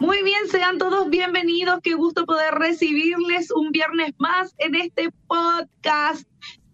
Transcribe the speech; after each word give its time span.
Muy 0.00 0.22
bien, 0.24 0.48
sean 0.50 0.78
todos 0.78 1.08
bienvenidos. 1.08 1.78
Qué 1.82 1.94
gusto 1.94 2.24
poder 2.26 2.54
recibirles 2.54 3.50
un 3.52 3.70
viernes 3.70 4.12
más 4.18 4.54
en 4.58 4.74
este 4.74 5.10
podcast 5.28 6.26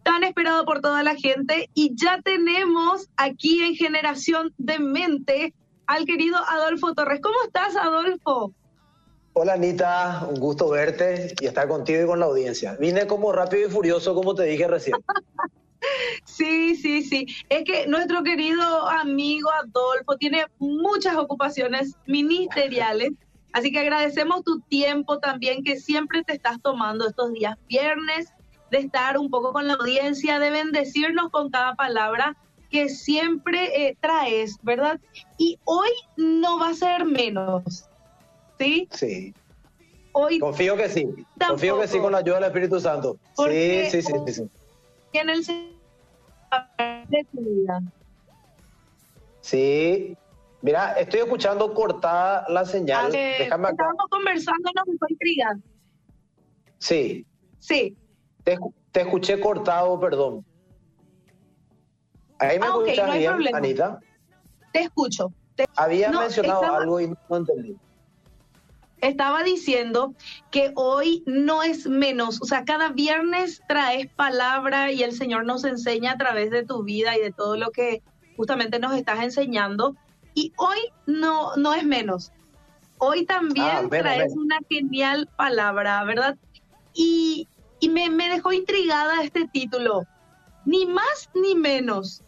tan 0.03 0.25
esperado 0.25 0.65
por 0.65 0.81
toda 0.81 1.03
la 1.03 1.15
gente. 1.15 1.69
Y 1.75 1.95
ya 1.95 2.21
tenemos 2.23 3.09
aquí 3.17 3.63
en 3.63 3.75
Generación 3.75 4.55
de 4.57 4.79
Mente 4.79 5.55
al 5.87 6.07
querido 6.07 6.39
Adolfo 6.49 6.95
Torres. 6.95 7.21
¿Cómo 7.23 7.37
estás, 7.45 7.77
Adolfo? 7.77 8.55
Hola 9.35 9.53
Anita, 9.53 10.27
un 10.29 10.41
gusto 10.41 10.71
verte 10.71 11.35
y 11.41 11.47
estar 11.47 11.69
contigo 11.69 12.03
y 12.03 12.07
con 12.07 12.21
la 12.21 12.27
audiencia. 12.27 12.77
Vine 12.81 13.07
como 13.07 13.33
rápido 13.33 13.69
y 13.69 13.71
furioso, 13.71 14.15
como 14.15 14.35
te 14.35 14.45
dije 14.45 14.67
recién. 14.67 14.97
Sí, 16.25 16.77
sí, 16.77 17.03
sí. 17.03 17.27
Es 17.49 17.65
que 17.65 17.87
nuestro 17.87 18.23
querido 18.23 18.89
amigo 18.89 19.51
Adolfo 19.53 20.17
tiene 20.19 20.47
muchas 20.59 21.17
ocupaciones 21.17 21.97
ministeriales, 22.07 23.13
así 23.53 23.73
que 23.73 23.81
agradecemos 23.81 24.45
tu 24.45 24.61
tiempo 24.61 25.19
también 25.19 25.63
que 25.65 25.77
siempre 25.77 26.23
te 26.25 26.35
estás 26.35 26.61
tomando 26.63 27.09
estos 27.09 27.33
días 27.33 27.57
viernes, 27.69 28.33
de 28.71 28.79
estar 28.79 29.19
un 29.19 29.31
poco 29.31 29.53
con 29.53 29.67
la 29.67 29.75
audiencia, 29.75 30.39
de 30.39 30.51
bendecirnos 30.51 31.31
con 31.31 31.51
cada 31.51 31.75
palabra 31.75 32.37
que 32.71 32.89
siempre 32.89 33.89
eh, 33.89 33.97
traes, 34.01 34.57
¿verdad? 34.63 35.01
Y 35.37 35.59
hoy 35.65 35.91
no 36.17 36.59
va 36.59 36.69
a 36.69 36.75
ser 36.75 37.05
menos, 37.05 37.89
¿sí? 38.59 38.89
Sí. 38.93 39.35
Hoy 40.13 40.39
Confío 40.39 40.77
que 40.77 40.89
sí. 40.89 41.09
Confío 41.47 41.81
que 41.81 41.89
sí 41.89 41.99
con 41.99 42.13
la 42.13 42.19
ayuda 42.19 42.37
del 42.37 42.45
Espíritu 42.45 42.81
Santo. 42.81 43.17
Sí, 43.37 43.85
sí, 43.91 44.03
sí, 44.03 44.13
sí, 44.27 44.33
sí. 44.33 44.51
En 45.13 45.29
el 45.31 45.45
de 47.09 47.25
tu 47.33 47.41
vida. 47.41 47.81
Sí. 49.41 50.17
Mira, 50.63 50.93
estoy 50.93 51.21
escuchando 51.21 51.73
cortada 51.73 52.45
la 52.49 52.65
señal. 52.65 53.11
Déjame 53.11 53.69
acá. 53.69 53.71
Estábamos 53.71 54.07
conversando, 54.11 54.71
nos 54.75 54.99
fue 54.99 55.09
intrigando. 55.11 55.67
Sí. 56.79 57.27
Sí. 57.59 57.97
Te, 58.45 58.59
te, 58.93 59.01
escuché 59.01 59.41
cortado, 59.41 59.99
perdón. 59.99 60.45
Ahí 62.39 62.59
me 62.59 62.67
ah, 62.67 62.69
escuchas 62.69 63.19
bien, 63.19 63.55
Anita. 63.55 64.01
Te 64.73 64.81
escucho. 64.83 65.33
Había 65.77 66.11
mencionado 66.11 66.75
algo 66.75 67.01
y 67.01 67.09
no 67.09 67.37
entendí 67.37 67.77
estaba 69.01 69.43
diciendo 69.43 70.15
que 70.51 70.73
hoy 70.75 71.23
no 71.27 71.63
es 71.63 71.87
menos, 71.87 72.41
o 72.43 72.45
sea, 72.45 72.65
cada 72.65 72.91
viernes 72.91 73.63
traes 73.69 74.09
palabra 74.09 74.93
y 74.93 75.03
el 75.03 75.13
Señor 75.13 75.45
nos 75.45 75.65
enseña 75.65 76.13
a 76.13 76.19
través 76.19 76.51
de 76.51 76.65
tu 76.65 76.83
vida 76.83 77.17
y 77.17 77.21
de 77.21 77.33
todo 77.33 77.57
lo 77.57 77.71
que 77.71 78.03
justamente 78.37 78.79
nos 78.79 78.95
estás 78.95 79.23
enseñando. 79.23 79.97
Y 80.35 80.53
hoy 80.57 80.79
no, 81.07 81.57
no 81.57 81.75
es 81.75 81.85
menos. 81.85 82.33
Hoy 82.99 83.25
también 83.25 83.67
ah, 83.67 83.89
traes 83.89 84.33
una 84.37 84.59
genial 84.69 85.29
palabra, 85.37 86.05
¿verdad? 86.05 86.37
Y, 86.95 87.49
y 87.81 87.89
me, 87.89 88.11
me 88.11 88.29
dejó 88.29 88.53
intrigada 88.53 89.23
este 89.23 89.49
título. 89.49 90.07
Ni 90.65 90.87
más 90.87 91.31
ni 91.35 91.55
menos. 91.55 92.23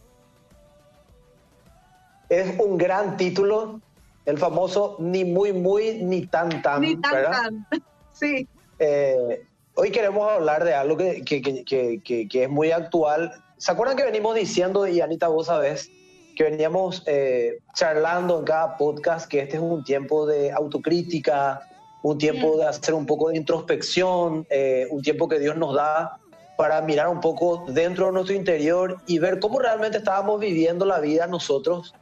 Es 2.29 2.59
un 2.59 2.77
gran 2.77 3.15
título 3.17 3.79
el 4.25 4.37
famoso 4.37 4.95
ni 4.99 5.25
muy, 5.25 5.53
muy, 5.53 6.03
ni 6.03 6.25
tan, 6.25 6.61
tan. 6.61 6.81
Ni 6.81 6.95
tan, 6.99 7.23
tan. 7.23 7.67
Sí. 8.13 8.47
Eh, 8.77 9.43
hoy 9.73 9.91
queremos 9.91 10.29
hablar 10.31 10.63
de 10.63 10.73
algo 10.75 10.95
que, 10.97 11.23
que, 11.23 11.41
que, 11.41 12.27
que, 12.29 12.43
es 12.43 12.49
muy 12.49 12.71
actual. 12.71 13.31
¿Se 13.57 13.71
acuerdan 13.71 13.97
que 13.97 14.03
venimos 14.03 14.35
diciendo, 14.35 14.87
y 14.87 15.01
Anita, 15.01 15.27
vos 15.29 15.47
sabés, 15.47 15.89
que 16.35 16.43
veníamos 16.43 17.03
eh, 17.07 17.59
charlando 17.73 18.39
en 18.39 18.45
cada 18.45 18.77
podcast 18.77 19.27
que 19.27 19.39
este 19.39 19.57
es 19.57 19.63
un 19.63 19.83
tiempo 19.83 20.27
de 20.27 20.51
autocrítica, 20.51 21.61
un 22.03 22.17
tiempo 22.17 22.57
de 22.57 22.67
hacer 22.67 22.93
un 22.93 23.05
poco 23.05 23.29
de 23.29 23.37
introspección, 23.37 24.45
eh, 24.49 24.87
un 24.91 25.01
tiempo 25.01 25.27
que 25.27 25.39
Dios 25.39 25.57
nos 25.57 25.75
da 25.75 26.19
para 26.57 26.81
mirar 26.81 27.07
un 27.07 27.19
poco 27.19 27.65
dentro 27.67 28.07
de 28.07 28.11
nuestro 28.11 28.35
interior 28.35 28.97
y 29.07 29.19
ver 29.19 29.39
cómo 29.39 29.59
realmente 29.59 29.97
estábamos 29.97 30.39
viviendo 30.39 30.85
la 30.85 30.99
vida 30.99 31.25
nosotros 31.27 31.95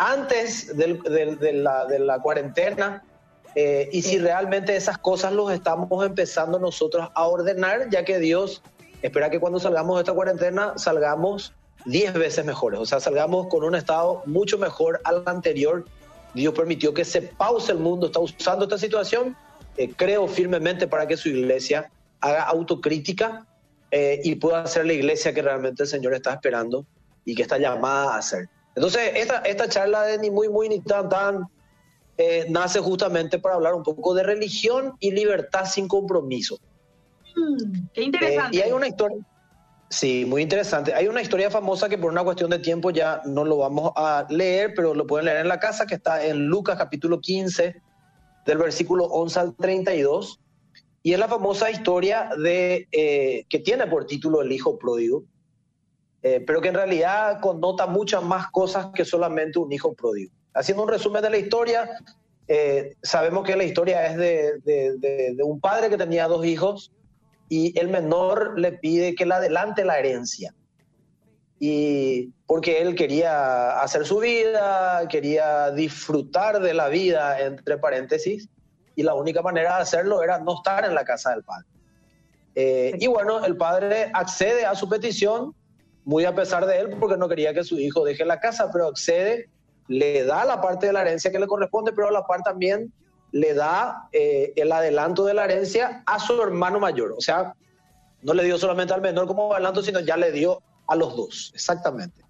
antes 0.00 0.74
de, 0.78 1.52
la, 1.52 2.18
cuarentena 2.22 3.04
eh, 3.54 3.90
y 3.92 4.00
si 4.00 4.18
realmente 4.18 4.74
esas 4.74 4.96
cosas 4.96 5.34
los 5.34 5.52
estamos 5.52 6.06
empezando 6.06 6.58
nosotros 6.58 7.10
a 7.14 7.26
ordenar, 7.26 7.90
ya 7.90 8.02
que 8.02 8.18
Dios 8.18 8.62
espera 9.02 9.28
que 9.28 9.38
cuando 9.38 9.60
salgamos 9.60 9.96
de 9.96 10.00
esta 10.00 10.14
cuarentena 10.14 10.72
salgamos 10.76 11.52
10 11.84 12.14
veces 12.14 12.46
mejores, 12.46 12.80
o 12.80 12.86
sea, 12.86 12.98
salgamos 12.98 13.48
con 13.48 13.62
un 13.62 13.74
estado 13.74 14.22
mucho 14.24 14.56
mejor 14.56 15.02
al 15.04 15.22
anterior. 15.26 15.84
Dios 16.32 16.54
permitió 16.54 16.94
que 16.94 17.04
se 17.04 17.20
pause 17.20 17.72
el 17.72 17.78
mundo, 17.78 18.06
está 18.06 18.20
usando 18.20 18.64
esta 18.64 18.78
situación, 18.78 19.36
eh, 19.76 19.92
creo 19.94 20.28
firmemente 20.28 20.86
para 20.86 21.06
que 21.06 21.18
su 21.18 21.28
iglesia 21.28 21.90
haga 22.22 22.44
autocrítica 22.44 23.46
eh, 23.90 24.18
y 24.24 24.36
pueda 24.36 24.66
ser 24.66 24.86
la 24.86 24.94
iglesia 24.94 25.34
que 25.34 25.42
realmente 25.42 25.82
el 25.82 25.88
Señor 25.90 26.14
está 26.14 26.32
esperando 26.32 26.86
y 27.26 27.34
que 27.34 27.42
está 27.42 27.58
llamada 27.58 28.14
a 28.14 28.18
hacer. 28.18 28.48
Entonces, 28.74 29.12
esta, 29.14 29.38
esta 29.38 29.68
charla 29.68 30.02
de 30.02 30.18
ni 30.18 30.30
muy, 30.30 30.48
muy, 30.48 30.68
ni 30.68 30.80
tan, 30.80 31.08
tan, 31.08 31.46
eh, 32.16 32.46
nace 32.48 32.80
justamente 32.80 33.38
para 33.38 33.54
hablar 33.54 33.74
un 33.74 33.82
poco 33.82 34.14
de 34.14 34.22
religión 34.22 34.94
y 35.00 35.10
libertad 35.10 35.64
sin 35.64 35.88
compromiso. 35.88 36.58
Mm, 37.34 37.88
qué 37.92 38.02
interesante. 38.02 38.56
Eh, 38.56 38.60
y 38.60 38.62
hay 38.62 38.72
una 38.72 38.88
historia, 38.88 39.18
sí, 39.88 40.24
muy 40.26 40.42
interesante. 40.42 40.94
Hay 40.94 41.08
una 41.08 41.22
historia 41.22 41.50
famosa 41.50 41.88
que 41.88 41.98
por 41.98 42.12
una 42.12 42.22
cuestión 42.22 42.50
de 42.50 42.58
tiempo 42.58 42.90
ya 42.90 43.22
no 43.24 43.44
lo 43.44 43.56
vamos 43.58 43.92
a 43.96 44.26
leer, 44.28 44.74
pero 44.76 44.94
lo 44.94 45.06
pueden 45.06 45.26
leer 45.26 45.38
en 45.38 45.48
la 45.48 45.58
casa, 45.58 45.86
que 45.86 45.94
está 45.94 46.24
en 46.24 46.46
Lucas 46.46 46.76
capítulo 46.76 47.20
15, 47.20 47.80
del 48.46 48.58
versículo 48.58 49.04
11 49.06 49.40
al 49.40 49.56
32. 49.56 50.40
Y 51.02 51.14
es 51.14 51.18
la 51.18 51.28
famosa 51.28 51.70
historia 51.70 52.30
de, 52.36 52.86
eh, 52.92 53.46
que 53.48 53.58
tiene 53.60 53.86
por 53.86 54.06
título 54.06 54.42
El 54.42 54.52
Hijo 54.52 54.78
Pródigo. 54.78 55.24
Eh, 56.22 56.42
pero 56.46 56.60
que 56.60 56.68
en 56.68 56.74
realidad 56.74 57.40
connota 57.40 57.86
muchas 57.86 58.22
más 58.22 58.50
cosas 58.50 58.88
que 58.94 59.04
solamente 59.04 59.58
un 59.58 59.72
hijo 59.72 59.94
pródigo. 59.94 60.32
Haciendo 60.52 60.82
un 60.82 60.88
resumen 60.90 61.22
de 61.22 61.30
la 61.30 61.38
historia, 61.38 61.88
eh, 62.46 62.96
sabemos 63.02 63.44
que 63.44 63.56
la 63.56 63.64
historia 63.64 64.06
es 64.06 64.16
de, 64.16 65.36
un 65.42 65.60
padre 65.60 65.88
que 65.88 65.96
tenía 65.96 66.28
dos 66.28 66.44
hijos 66.44 66.92
y 67.48 67.78
el 67.78 67.88
menor 67.88 68.58
le 68.58 68.72
pide 68.72 69.14
que 69.14 69.24
le 69.24 69.34
adelante 69.34 69.84
la 69.84 69.98
herencia. 69.98 70.54
Y 71.58 72.32
porque 72.46 72.82
él 72.82 72.94
quería 72.94 73.80
hacer 73.80 74.04
su 74.04 74.18
vida, 74.18 75.06
quería 75.08 75.70
disfrutar 75.70 76.60
de 76.60 76.74
la 76.74 76.88
vida, 76.88 77.40
entre 77.40 77.78
paréntesis, 77.78 78.48
y 78.94 79.02
la 79.02 79.14
única 79.14 79.42
manera 79.42 79.76
de 79.76 79.82
hacerlo 79.82 80.22
era 80.22 80.38
no 80.38 80.56
estar 80.56 80.84
en 80.84 80.94
la 80.94 81.04
casa 81.04 81.30
del 81.30 81.44
padre. 81.44 81.66
Eh, 82.54 82.96
y 82.98 83.06
bueno, 83.06 83.44
el 83.44 83.56
padre 83.56 84.10
accede 84.12 84.66
a 84.66 84.74
su 84.74 84.88
petición 84.88 85.54
muy 86.10 86.24
a 86.24 86.34
pesar 86.34 86.66
de 86.66 86.76
él, 86.76 86.96
porque 86.98 87.16
no 87.16 87.28
quería 87.28 87.54
que 87.54 87.62
su 87.62 87.78
hijo 87.78 88.04
deje 88.04 88.24
la 88.24 88.40
casa, 88.40 88.68
pero 88.72 88.88
accede, 88.88 89.48
le 89.86 90.24
da 90.24 90.44
la 90.44 90.60
parte 90.60 90.88
de 90.88 90.92
la 90.92 91.02
herencia 91.02 91.30
que 91.30 91.38
le 91.38 91.46
corresponde, 91.46 91.92
pero 91.92 92.08
a 92.08 92.10
la 92.10 92.26
par 92.26 92.42
también 92.42 92.92
le 93.30 93.54
da 93.54 94.08
eh, 94.10 94.52
el 94.56 94.72
adelanto 94.72 95.24
de 95.24 95.34
la 95.34 95.44
herencia 95.44 96.02
a 96.06 96.18
su 96.18 96.42
hermano 96.42 96.80
mayor. 96.80 97.12
O 97.12 97.20
sea, 97.20 97.54
no 98.22 98.34
le 98.34 98.42
dio 98.42 98.58
solamente 98.58 98.92
al 98.92 99.02
menor 99.02 99.28
como 99.28 99.52
adelanto, 99.54 99.84
sino 99.84 100.00
ya 100.00 100.16
le 100.16 100.32
dio 100.32 100.60
a 100.88 100.96
los 100.96 101.16
dos, 101.16 101.52
exactamente. 101.54 102.24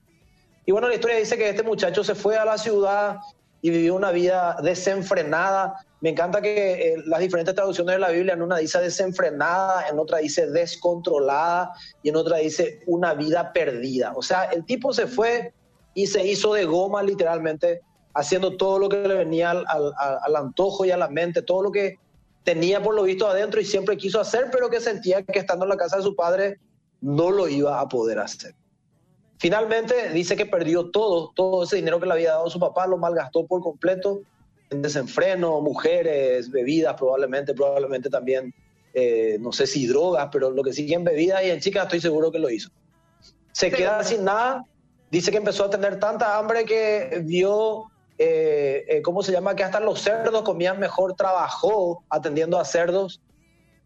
Y 0.66 0.72
bueno, 0.72 0.86
la 0.86 0.96
historia 0.96 1.16
dice 1.16 1.38
que 1.38 1.48
este 1.48 1.62
muchacho 1.62 2.04
se 2.04 2.14
fue 2.14 2.36
a 2.36 2.44
la 2.44 2.58
ciudad 2.58 3.16
y 3.62 3.70
vivió 3.70 3.94
una 3.94 4.10
vida 4.10 4.58
desenfrenada, 4.62 5.86
me 6.00 6.10
encanta 6.10 6.40
que 6.40 6.94
eh, 6.94 7.02
las 7.06 7.20
diferentes 7.20 7.54
traducciones 7.54 7.94
de 7.94 7.98
la 7.98 8.08
Biblia, 8.08 8.34
en 8.34 8.42
una 8.42 8.56
dice 8.56 8.80
desenfrenada, 8.80 9.86
en 9.88 9.98
otra 9.98 10.18
dice 10.18 10.46
descontrolada 10.50 11.72
y 12.02 12.08
en 12.08 12.16
otra 12.16 12.38
dice 12.38 12.82
una 12.86 13.12
vida 13.12 13.52
perdida. 13.52 14.12
O 14.16 14.22
sea, 14.22 14.44
el 14.44 14.64
tipo 14.64 14.94
se 14.94 15.06
fue 15.06 15.52
y 15.92 16.06
se 16.06 16.26
hizo 16.26 16.54
de 16.54 16.64
goma 16.64 17.02
literalmente, 17.02 17.82
haciendo 18.14 18.56
todo 18.56 18.78
lo 18.78 18.88
que 18.88 19.06
le 19.06 19.14
venía 19.14 19.50
al, 19.50 19.66
al 19.66 20.36
antojo 20.36 20.84
y 20.86 20.90
a 20.90 20.96
la 20.96 21.08
mente, 21.08 21.42
todo 21.42 21.62
lo 21.62 21.70
que 21.70 21.98
tenía 22.44 22.82
por 22.82 22.94
lo 22.94 23.02
visto 23.02 23.28
adentro 23.28 23.60
y 23.60 23.66
siempre 23.66 23.98
quiso 23.98 24.20
hacer, 24.20 24.48
pero 24.50 24.70
que 24.70 24.80
sentía 24.80 25.22
que 25.22 25.38
estando 25.38 25.66
en 25.66 25.70
la 25.70 25.76
casa 25.76 25.98
de 25.98 26.02
su 26.02 26.16
padre 26.16 26.58
no 27.02 27.30
lo 27.30 27.46
iba 27.46 27.78
a 27.78 27.88
poder 27.88 28.20
hacer. 28.20 28.54
Finalmente 29.38 30.10
dice 30.10 30.34
que 30.36 30.46
perdió 30.46 30.90
todo, 30.90 31.32
todo 31.34 31.64
ese 31.64 31.76
dinero 31.76 32.00
que 32.00 32.06
le 32.06 32.12
había 32.12 32.32
dado 32.32 32.48
su 32.48 32.58
papá, 32.58 32.86
lo 32.86 32.96
malgastó 32.96 33.46
por 33.46 33.62
completo 33.62 34.22
desenfreno, 34.70 35.60
mujeres, 35.60 36.50
bebidas 36.50 36.94
probablemente, 36.94 37.54
probablemente 37.54 38.08
también, 38.08 38.54
eh, 38.94 39.36
no 39.40 39.52
sé 39.52 39.66
si 39.66 39.86
drogas, 39.86 40.28
pero 40.32 40.50
lo 40.50 40.62
que 40.62 40.72
sigue 40.72 40.94
en 40.94 41.04
bebidas 41.04 41.42
y 41.44 41.50
en 41.50 41.60
chicas 41.60 41.84
estoy 41.84 42.00
seguro 42.00 42.30
que 42.30 42.38
lo 42.38 42.48
hizo. 42.48 42.70
Se 43.52 43.70
queda 43.70 44.02
sin 44.04 44.24
nada, 44.24 44.64
dice 45.10 45.30
que 45.30 45.38
empezó 45.38 45.64
a 45.64 45.70
tener 45.70 45.98
tanta 45.98 46.38
hambre 46.38 46.64
que 46.64 47.20
vio, 47.24 47.90
eh, 48.16 48.84
eh, 48.88 49.02
¿cómo 49.02 49.22
se 49.22 49.32
llama? 49.32 49.56
Que 49.56 49.64
hasta 49.64 49.80
los 49.80 50.00
cerdos 50.00 50.42
comían 50.42 50.78
mejor, 50.78 51.14
trabajó 51.14 52.04
atendiendo 52.08 52.58
a 52.58 52.64
cerdos 52.64 53.20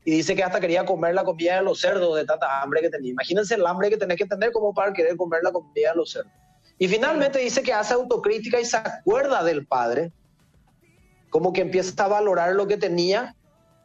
y 0.05 0.11
dice 0.11 0.37
que 0.37 0.45
hasta 0.45 0.61
quería 0.61 0.85
comer 0.85 1.15
la 1.15 1.25
comida 1.25 1.57
de 1.57 1.63
los 1.63 1.81
cerdos 1.81 2.15
de 2.17 2.27
tanta 2.27 2.61
hambre 2.61 2.83
que 2.83 2.91
tenía. 2.91 3.13
Imagínense 3.13 3.55
el 3.55 3.67
hambre 3.67 3.89
que 3.89 3.97
tenés 3.97 4.19
que 4.19 4.27
tener 4.27 4.53
como 4.53 4.75
para 4.75 4.93
querer 4.93 5.17
comer 5.17 5.41
la 5.43 5.51
comida 5.51 5.91
de 5.91 5.97
los 5.97 6.13
cerdos. 6.13 6.33
Y 6.79 6.89
finalmente 6.89 7.39
dice 7.39 7.63
que 7.63 7.73
hace 7.73 7.95
autocrítica 7.95 8.61
y 8.61 8.67
se 8.67 8.77
acuerda 8.77 9.43
del 9.43 9.67
padre 9.67 10.13
como 11.35 11.53
que 11.53 11.63
empieza 11.63 12.05
a 12.05 12.07
valorar 12.07 12.55
lo 12.55 12.69
que 12.69 12.77
tenía 12.77 13.35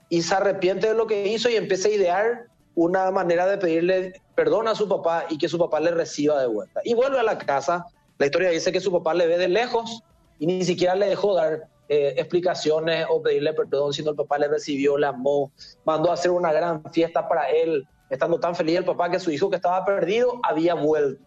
y 0.07 0.21
se 0.21 0.35
arrepiente 0.35 0.89
de 0.89 0.93
lo 0.93 1.07
que 1.07 1.29
hizo 1.29 1.49
y 1.49 1.55
empieza 1.55 1.87
a 1.87 1.91
idear 1.91 2.45
una 2.75 3.09
manera 3.09 3.47
de 3.47 3.57
pedirle 3.57 4.21
perdón 4.35 4.67
a 4.67 4.75
su 4.75 4.87
papá 4.87 5.25
y 5.29 5.39
que 5.39 5.49
su 5.49 5.57
papá 5.57 5.79
le 5.79 5.89
reciba 5.89 6.39
de 6.39 6.45
vuelta. 6.45 6.79
Y 6.83 6.93
vuelve 6.93 7.19
a 7.19 7.23
la 7.23 7.39
casa. 7.39 7.87
La 8.19 8.27
historia 8.27 8.51
dice 8.51 8.71
que 8.71 8.79
su 8.79 8.91
papá 8.91 9.15
le 9.15 9.25
ve 9.25 9.39
de 9.39 9.47
lejos 9.47 10.03
y 10.37 10.45
ni 10.45 10.63
siquiera 10.63 10.93
le 10.93 11.07
dejó 11.07 11.33
dar 11.33 11.67
eh, 11.87 12.13
explicaciones 12.17 13.07
o 13.09 13.19
pedirle 13.23 13.51
perdón, 13.53 13.93
sino 13.93 14.11
el 14.11 14.15
papá 14.15 14.37
le 14.37 14.47
recibió, 14.47 14.95
le 14.95 15.07
amó, 15.07 15.51
mandó 15.85 16.11
a 16.11 16.13
hacer 16.13 16.29
una 16.29 16.53
gran 16.53 16.83
fiesta 16.91 17.27
para 17.27 17.49
él, 17.49 17.87
estando 18.11 18.39
tan 18.39 18.53
feliz 18.53 18.77
el 18.77 18.85
papá 18.85 19.09
que 19.09 19.19
su 19.19 19.31
hijo 19.31 19.49
que 19.49 19.55
estaba 19.55 19.83
perdido 19.85 20.39
había 20.43 20.75
vuelto. 20.75 21.25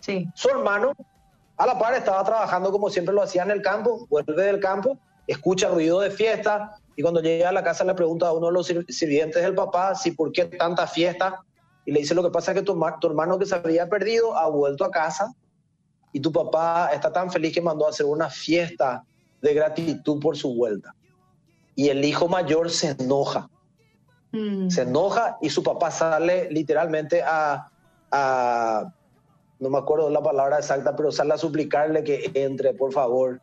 Sí. 0.00 0.28
Su 0.34 0.50
hermano, 0.50 0.92
a 1.56 1.64
la 1.64 1.78
par, 1.78 1.94
estaba 1.94 2.22
trabajando 2.24 2.70
como 2.70 2.90
siempre 2.90 3.14
lo 3.14 3.22
hacía 3.22 3.42
en 3.42 3.52
el 3.52 3.62
campo, 3.62 4.06
vuelve 4.10 4.42
del 4.42 4.60
campo, 4.60 4.98
escucha 5.26 5.68
ruido 5.68 6.00
de 6.00 6.10
fiesta 6.10 6.76
y 6.96 7.02
cuando 7.02 7.20
llega 7.20 7.48
a 7.48 7.52
la 7.52 7.62
casa 7.62 7.84
le 7.84 7.94
pregunta 7.94 8.28
a 8.28 8.32
uno 8.32 8.46
de 8.46 8.52
los 8.52 8.66
sirvientes 8.66 9.42
del 9.42 9.54
papá 9.54 9.94
si 9.94 10.12
por 10.12 10.32
qué 10.32 10.46
tanta 10.46 10.86
fiesta 10.86 11.42
y 11.84 11.92
le 11.92 12.00
dice 12.00 12.14
lo 12.14 12.22
que 12.22 12.30
pasa 12.30 12.52
es 12.52 12.58
que 12.58 12.62
tu, 12.64 12.78
tu 13.00 13.06
hermano 13.06 13.38
que 13.38 13.46
se 13.46 13.54
había 13.54 13.88
perdido 13.88 14.36
ha 14.36 14.48
vuelto 14.48 14.84
a 14.84 14.90
casa 14.90 15.32
y 16.12 16.20
tu 16.20 16.32
papá 16.32 16.90
está 16.92 17.12
tan 17.12 17.30
feliz 17.30 17.52
que 17.52 17.60
mandó 17.60 17.86
a 17.86 17.90
hacer 17.90 18.06
una 18.06 18.30
fiesta 18.30 19.04
de 19.42 19.52
gratitud 19.52 20.18
por 20.18 20.36
su 20.36 20.54
vuelta. 20.54 20.94
Y 21.74 21.90
el 21.90 22.04
hijo 22.04 22.26
mayor 22.26 22.70
se 22.70 22.96
enoja. 22.98 23.50
Mm. 24.32 24.70
Se 24.70 24.82
enoja 24.82 25.36
y 25.42 25.50
su 25.50 25.62
papá 25.62 25.90
sale 25.90 26.50
literalmente 26.50 27.22
a, 27.22 27.70
a, 28.10 28.92
no 29.60 29.70
me 29.70 29.78
acuerdo 29.78 30.08
la 30.08 30.22
palabra 30.22 30.56
exacta, 30.56 30.96
pero 30.96 31.12
sale 31.12 31.34
a 31.34 31.38
suplicarle 31.38 32.02
que 32.02 32.30
entre, 32.34 32.72
por 32.72 32.92
favor. 32.92 33.40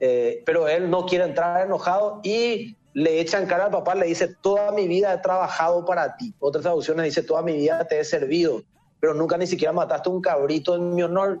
Eh, 0.00 0.42
pero 0.44 0.68
él 0.68 0.90
no 0.90 1.06
quiere 1.06 1.24
entrar 1.24 1.64
enojado 1.64 2.20
y 2.22 2.76
le 2.94 3.20
echa 3.20 3.38
en 3.38 3.46
cara 3.46 3.66
al 3.66 3.70
papá, 3.70 3.94
le 3.94 4.06
dice, 4.06 4.34
toda 4.40 4.70
mi 4.70 4.86
vida 4.86 5.12
he 5.12 5.18
trabajado 5.18 5.84
para 5.84 6.16
ti. 6.16 6.32
Otras 6.38 6.62
traducciones 6.62 7.04
dice, 7.04 7.22
toda 7.22 7.42
mi 7.42 7.54
vida 7.54 7.86
te 7.86 7.98
he 7.98 8.04
servido, 8.04 8.62
pero 9.00 9.14
nunca 9.14 9.36
ni 9.36 9.46
siquiera 9.46 9.72
mataste 9.72 10.08
un 10.08 10.20
cabrito 10.20 10.76
en 10.76 10.94
mi 10.94 11.02
honor. 11.02 11.40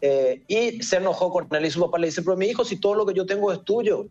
Eh, 0.00 0.42
y 0.48 0.82
se 0.82 0.96
enojó 0.96 1.30
con 1.30 1.46
él 1.52 1.66
y 1.66 1.70
su 1.70 1.80
papá 1.80 1.98
le 1.98 2.08
dice, 2.08 2.22
pero 2.22 2.36
mi 2.36 2.46
hijo, 2.46 2.64
si 2.64 2.80
todo 2.80 2.94
lo 2.94 3.06
que 3.06 3.14
yo 3.14 3.24
tengo 3.24 3.52
es 3.52 3.62
tuyo. 3.62 4.06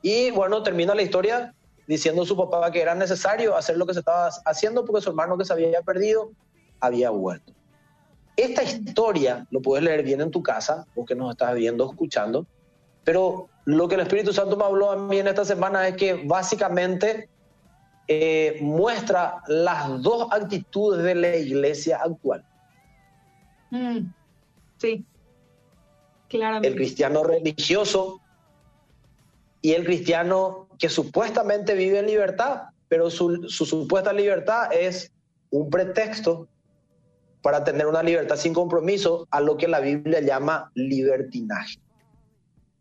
Y 0.00 0.30
bueno, 0.30 0.62
termina 0.62 0.94
la 0.94 1.02
historia 1.02 1.54
diciendo 1.86 2.22
a 2.22 2.26
su 2.26 2.36
papá 2.36 2.70
que 2.70 2.80
era 2.80 2.94
necesario 2.94 3.56
hacer 3.56 3.76
lo 3.76 3.86
que 3.86 3.92
se 3.92 4.00
estaba 4.00 4.30
haciendo 4.46 4.84
porque 4.84 5.02
su 5.02 5.10
hermano 5.10 5.36
que 5.36 5.44
se 5.44 5.52
había 5.52 5.82
perdido 5.82 6.30
había 6.80 7.10
vuelto. 7.10 7.52
Esta 8.38 8.62
historia 8.62 9.44
lo 9.50 9.60
puedes 9.60 9.84
leer 9.84 10.04
bien 10.04 10.20
en 10.20 10.30
tu 10.30 10.44
casa, 10.44 10.86
porque 10.94 11.16
nos 11.16 11.32
estás 11.32 11.56
viendo, 11.56 11.90
escuchando, 11.90 12.46
pero 13.02 13.48
lo 13.64 13.88
que 13.88 13.96
el 13.96 14.02
Espíritu 14.02 14.32
Santo 14.32 14.56
me 14.56 14.62
habló 14.62 14.92
a 14.92 14.96
mí 14.96 15.18
en 15.18 15.26
esta 15.26 15.44
semana 15.44 15.88
es 15.88 15.96
que 15.96 16.14
básicamente 16.24 17.28
eh, 18.06 18.58
muestra 18.60 19.42
las 19.48 20.00
dos 20.02 20.28
actitudes 20.30 21.02
de 21.02 21.16
la 21.16 21.36
iglesia 21.36 21.98
actual. 22.00 22.44
Mm. 23.70 24.12
Sí, 24.76 25.04
claramente. 26.28 26.68
El 26.68 26.76
cristiano 26.76 27.24
religioso 27.24 28.20
y 29.62 29.72
el 29.72 29.84
cristiano 29.84 30.68
que 30.78 30.88
supuestamente 30.88 31.74
vive 31.74 31.98
en 31.98 32.06
libertad, 32.06 32.68
pero 32.88 33.10
su, 33.10 33.48
supuesta 33.48 34.12
libertad 34.12 34.72
es 34.72 35.10
un 35.50 35.68
pretexto 35.70 36.46
para 37.42 37.64
tener 37.64 37.86
una 37.86 38.02
libertad 38.02 38.36
sin 38.36 38.52
compromiso 38.52 39.26
a 39.30 39.40
lo 39.40 39.56
que 39.56 39.68
la 39.68 39.80
Biblia 39.80 40.20
llama 40.20 40.70
libertinaje. 40.74 41.78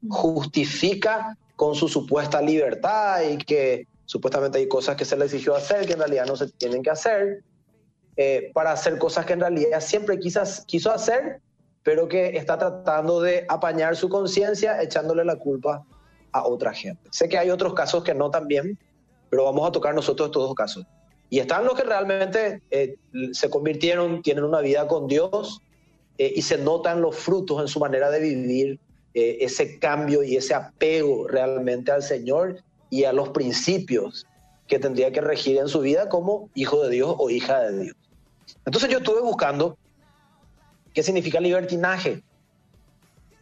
Justifica 0.09 1.37
con 1.55 1.75
su 1.75 1.87
supuesta 1.87 2.41
libertad 2.41 3.21
y 3.21 3.37
que 3.37 3.87
supuestamente 4.05 4.59
hay 4.59 4.67
cosas 4.67 4.95
que 4.95 5.05
se 5.05 5.17
le 5.17 5.25
exigió 5.25 5.55
hacer 5.55 5.85
que 5.85 5.93
en 5.93 5.99
realidad 5.99 6.25
no 6.25 6.35
se 6.35 6.47
tienen 6.49 6.81
que 6.81 6.89
hacer, 6.89 7.43
eh, 8.15 8.51
para 8.53 8.71
hacer 8.71 8.97
cosas 8.97 9.25
que 9.25 9.33
en 9.33 9.41
realidad 9.41 9.79
siempre 9.81 10.17
quizás 10.19 10.63
quiso 10.65 10.91
hacer 10.91 11.41
pero 11.87 12.09
que 12.09 12.35
está 12.35 12.57
tratando 12.57 13.21
de 13.21 13.45
apañar 13.47 13.95
su 13.95 14.09
conciencia 14.09 14.81
echándole 14.81 15.23
la 15.23 15.37
culpa 15.37 15.85
a 16.33 16.45
otra 16.45 16.73
gente. 16.73 17.09
Sé 17.11 17.29
que 17.29 17.37
hay 17.37 17.49
otros 17.49 17.73
casos 17.73 18.03
que 18.03 18.13
no 18.13 18.29
también, 18.29 18.77
pero 19.29 19.45
vamos 19.45 19.65
a 19.65 19.71
tocar 19.71 19.95
nosotros 19.95 20.27
estos 20.27 20.43
dos 20.43 20.53
casos. 20.53 20.85
Y 21.29 21.39
están 21.39 21.65
los 21.65 21.75
que 21.75 21.83
realmente 21.83 22.61
eh, 22.71 22.95
se 23.33 23.49
convirtieron, 23.49 24.21
tienen 24.21 24.43
una 24.43 24.61
vida 24.61 24.87
con 24.87 25.07
Dios 25.07 25.61
eh, 26.17 26.33
y 26.35 26.41
se 26.41 26.57
notan 26.57 27.01
los 27.01 27.15
frutos 27.15 27.61
en 27.61 27.67
su 27.67 27.79
manera 27.79 28.09
de 28.09 28.19
vivir, 28.19 28.79
eh, 29.13 29.37
ese 29.41 29.79
cambio 29.79 30.23
y 30.23 30.37
ese 30.37 30.53
apego 30.53 31.27
realmente 31.27 31.91
al 31.91 32.03
Señor 32.03 32.63
y 32.89 33.03
a 33.03 33.13
los 33.13 33.29
principios 33.29 34.25
que 34.67 34.79
tendría 34.79 35.11
que 35.11 35.21
regir 35.21 35.57
en 35.57 35.67
su 35.67 35.81
vida 35.81 36.07
como 36.07 36.49
hijo 36.53 36.83
de 36.83 36.91
Dios 36.91 37.15
o 37.17 37.29
hija 37.29 37.61
de 37.61 37.83
Dios. 37.83 37.95
Entonces 38.65 38.89
yo 38.89 38.99
estuve 38.99 39.21
buscando 39.21 39.77
¿Qué 40.97 41.03
significa 41.03 41.39
libertinaje? 41.39 42.23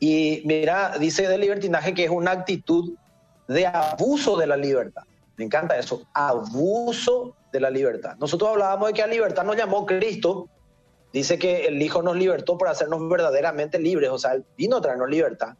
Y 0.01 0.41
mira, 0.43 0.97
dice 0.99 1.25
de 1.25 1.37
libertinaje 1.37 1.93
que 1.93 2.03
es 2.03 2.09
una 2.09 2.31
actitud 2.31 2.95
de 3.47 3.65
abuso 3.65 4.35
de 4.35 4.45
la 4.45 4.57
libertad. 4.57 5.03
Me 5.37 5.45
encanta 5.45 5.79
eso, 5.79 6.05
abuso 6.13 7.33
de 7.55 7.61
la 7.61 7.69
libertad. 7.69 8.17
Nosotros 8.19 8.49
hablábamos 8.51 8.89
de 8.89 8.93
que 8.93 9.01
a 9.01 9.07
libertad 9.07 9.45
nos 9.45 9.55
llamó 9.55 9.85
Cristo. 9.85 10.49
Dice 11.13 11.39
que 11.39 11.67
el 11.67 11.81
Hijo 11.81 12.01
nos 12.01 12.17
libertó 12.17 12.57
para 12.57 12.71
hacernos 12.71 13.07
verdaderamente 13.07 13.79
libres, 13.79 14.09
o 14.09 14.19
sea, 14.19 14.33
Él 14.33 14.43
vino 14.57 14.77
a 14.77 14.81
traernos 14.81 15.09
libertad. 15.09 15.55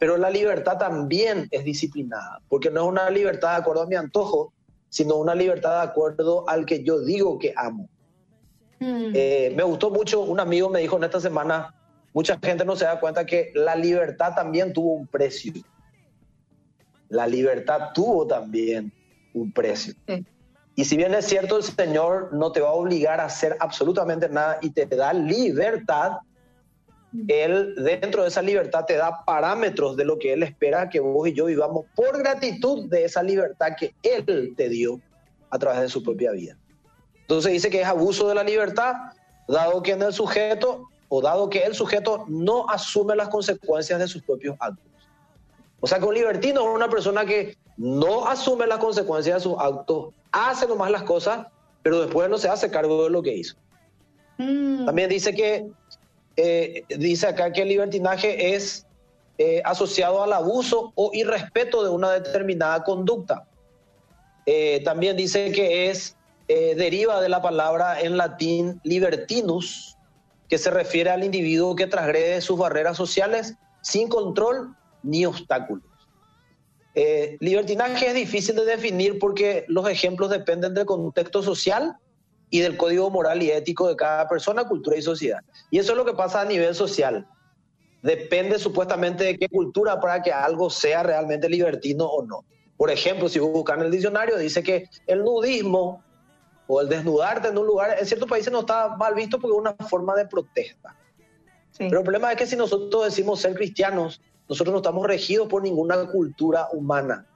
Pero 0.00 0.16
la 0.16 0.30
libertad 0.30 0.78
también 0.78 1.46
es 1.50 1.64
disciplinada, 1.64 2.40
porque 2.48 2.70
no 2.70 2.80
es 2.80 2.86
una 2.88 3.10
libertad 3.10 3.50
de 3.50 3.56
acuerdo 3.56 3.82
a 3.82 3.86
mi 3.86 3.96
antojo, 3.96 4.54
sino 4.88 5.16
una 5.16 5.34
libertad 5.34 5.82
de 5.82 5.90
acuerdo 5.90 6.48
al 6.48 6.64
que 6.64 6.82
yo 6.82 7.00
digo 7.00 7.38
que 7.38 7.52
amo. 7.54 7.90
Mm. 8.80 9.10
Eh, 9.12 9.52
me 9.54 9.64
gustó 9.64 9.90
mucho, 9.90 10.20
un 10.20 10.40
amigo 10.40 10.70
me 10.70 10.80
dijo 10.80 10.96
en 10.96 11.04
esta 11.04 11.20
semana, 11.20 11.74
mucha 12.14 12.38
gente 12.42 12.64
no 12.64 12.74
se 12.74 12.86
da 12.86 12.98
cuenta 12.98 13.26
que 13.26 13.52
la 13.54 13.76
libertad 13.76 14.34
también 14.34 14.72
tuvo 14.72 14.94
un 14.94 15.06
precio. 15.06 15.52
La 17.10 17.26
libertad 17.26 17.90
tuvo 17.92 18.26
también 18.26 18.90
un 19.34 19.52
precio. 19.52 19.92
Y 20.78 20.84
si 20.84 20.96
bien 20.96 21.12
es 21.12 21.24
cierto, 21.26 21.56
el 21.56 21.64
Señor 21.64 22.32
no 22.32 22.52
te 22.52 22.60
va 22.60 22.68
a 22.68 22.74
obligar 22.74 23.18
a 23.18 23.24
hacer 23.24 23.56
absolutamente 23.58 24.28
nada 24.28 24.60
y 24.62 24.70
te 24.70 24.86
da 24.86 25.12
libertad. 25.12 26.18
Él 27.26 27.74
dentro 27.74 28.22
de 28.22 28.28
esa 28.28 28.42
libertad 28.42 28.84
te 28.84 28.94
da 28.94 29.24
parámetros 29.24 29.96
de 29.96 30.04
lo 30.04 30.20
que 30.20 30.34
Él 30.34 30.44
espera 30.44 30.88
que 30.88 31.00
vos 31.00 31.26
y 31.26 31.32
yo 31.32 31.46
vivamos 31.46 31.86
por 31.96 32.16
gratitud 32.18 32.88
de 32.88 33.06
esa 33.06 33.24
libertad 33.24 33.72
que 33.76 33.92
Él 34.04 34.54
te 34.56 34.68
dio 34.68 35.00
a 35.50 35.58
través 35.58 35.80
de 35.80 35.88
su 35.88 36.00
propia 36.00 36.30
vida. 36.30 36.56
Entonces 37.22 37.54
dice 37.54 37.70
que 37.70 37.80
es 37.80 37.86
abuso 37.88 38.28
de 38.28 38.36
la 38.36 38.44
libertad, 38.44 38.94
dado 39.48 39.82
que 39.82 39.90
en 39.90 40.02
el 40.02 40.12
sujeto 40.12 40.88
o 41.08 41.20
dado 41.20 41.50
que 41.50 41.64
el 41.64 41.74
sujeto 41.74 42.24
no 42.28 42.70
asume 42.70 43.16
las 43.16 43.30
consecuencias 43.30 43.98
de 43.98 44.06
sus 44.06 44.22
propios 44.22 44.54
actos. 44.60 44.86
O 45.80 45.86
sea 45.86 45.98
que 45.98 46.04
un 46.06 46.14
libertino 46.14 46.60
es 46.60 46.74
una 46.74 46.88
persona 46.88 47.24
que 47.24 47.56
no 47.76 48.26
asume 48.26 48.66
las 48.66 48.78
consecuencias 48.78 49.36
de 49.36 49.40
sus 49.50 49.58
actos, 49.58 50.12
hace 50.32 50.66
nomás 50.66 50.90
las 50.90 51.04
cosas, 51.04 51.46
pero 51.82 52.00
después 52.00 52.28
no 52.28 52.38
se 52.38 52.48
hace 52.48 52.70
cargo 52.70 53.04
de 53.04 53.10
lo 53.10 53.22
que 53.22 53.34
hizo. 53.34 53.56
Mm. 54.38 54.86
También 54.86 55.08
dice 55.08 55.34
que 55.34 55.70
eh, 56.36 56.84
dice 56.88 57.26
acá 57.26 57.52
que 57.52 57.62
el 57.62 57.68
libertinaje 57.68 58.54
es 58.54 58.86
eh, 59.38 59.62
asociado 59.64 60.22
al 60.22 60.32
abuso 60.32 60.92
o 60.96 61.10
irrespeto 61.12 61.84
de 61.84 61.90
una 61.90 62.12
determinada 62.12 62.82
conducta. 62.82 63.46
Eh, 64.46 64.80
también 64.84 65.16
dice 65.16 65.52
que 65.52 65.90
es 65.90 66.14
deriva 66.48 67.20
de 67.20 67.28
la 67.28 67.42
palabra 67.42 68.00
en 68.00 68.16
latín 68.16 68.80
libertinus, 68.82 69.98
que 70.48 70.56
se 70.56 70.70
refiere 70.70 71.10
al 71.10 71.22
individuo 71.22 71.76
que 71.76 71.86
transgrede 71.86 72.40
sus 72.40 72.58
barreras 72.58 72.96
sociales 72.96 73.56
sin 73.82 74.08
control 74.08 74.74
ni 75.02 75.26
obstáculos. 75.26 75.84
Eh, 76.94 77.36
libertinaje 77.40 78.08
es 78.08 78.14
difícil 78.14 78.56
de 78.56 78.64
definir 78.64 79.18
porque 79.18 79.64
los 79.68 79.88
ejemplos 79.88 80.30
dependen 80.30 80.74
del 80.74 80.86
contexto 80.86 81.42
social 81.42 81.96
y 82.50 82.60
del 82.60 82.76
código 82.76 83.10
moral 83.10 83.42
y 83.42 83.50
ético 83.50 83.88
de 83.88 83.96
cada 83.96 84.28
persona, 84.28 84.66
cultura 84.66 84.96
y 84.96 85.02
sociedad. 85.02 85.40
Y 85.70 85.78
eso 85.78 85.92
es 85.92 85.98
lo 85.98 86.04
que 86.04 86.14
pasa 86.14 86.40
a 86.40 86.44
nivel 86.44 86.74
social. 86.74 87.26
Depende 88.02 88.58
supuestamente 88.58 89.24
de 89.24 89.38
qué 89.38 89.48
cultura 89.48 90.00
para 90.00 90.22
que 90.22 90.32
algo 90.32 90.70
sea 90.70 91.02
realmente 91.02 91.48
libertino 91.48 92.06
o 92.06 92.24
no. 92.24 92.44
Por 92.76 92.90
ejemplo, 92.90 93.28
si 93.28 93.38
buscan 93.38 93.80
en 93.80 93.86
el 93.86 93.90
diccionario, 93.90 94.38
dice 94.38 94.62
que 94.62 94.88
el 95.06 95.24
nudismo 95.24 96.02
o 96.68 96.80
el 96.80 96.88
desnudarte 96.88 97.48
en 97.48 97.58
un 97.58 97.66
lugar, 97.66 97.96
en 97.98 98.06
ciertos 98.06 98.28
países 98.28 98.52
no 98.52 98.60
está 98.60 98.96
mal 98.96 99.14
visto 99.14 99.38
porque 99.38 99.54
es 99.54 99.60
una 99.60 99.74
forma 99.88 100.14
de 100.14 100.26
protesta. 100.26 100.96
Pero 101.76 101.98
el 101.98 102.04
problema 102.04 102.32
es 102.32 102.38
que 102.38 102.46
si 102.46 102.56
nosotros 102.56 103.04
decimos 103.04 103.40
ser 103.40 103.54
cristianos, 103.54 104.20
nosotros 104.48 104.72
no 104.72 104.78
estamos 104.78 105.06
regidos 105.06 105.48
por 105.48 105.62
ninguna 105.62 106.06
cultura 106.06 106.68
humana, 106.72 107.26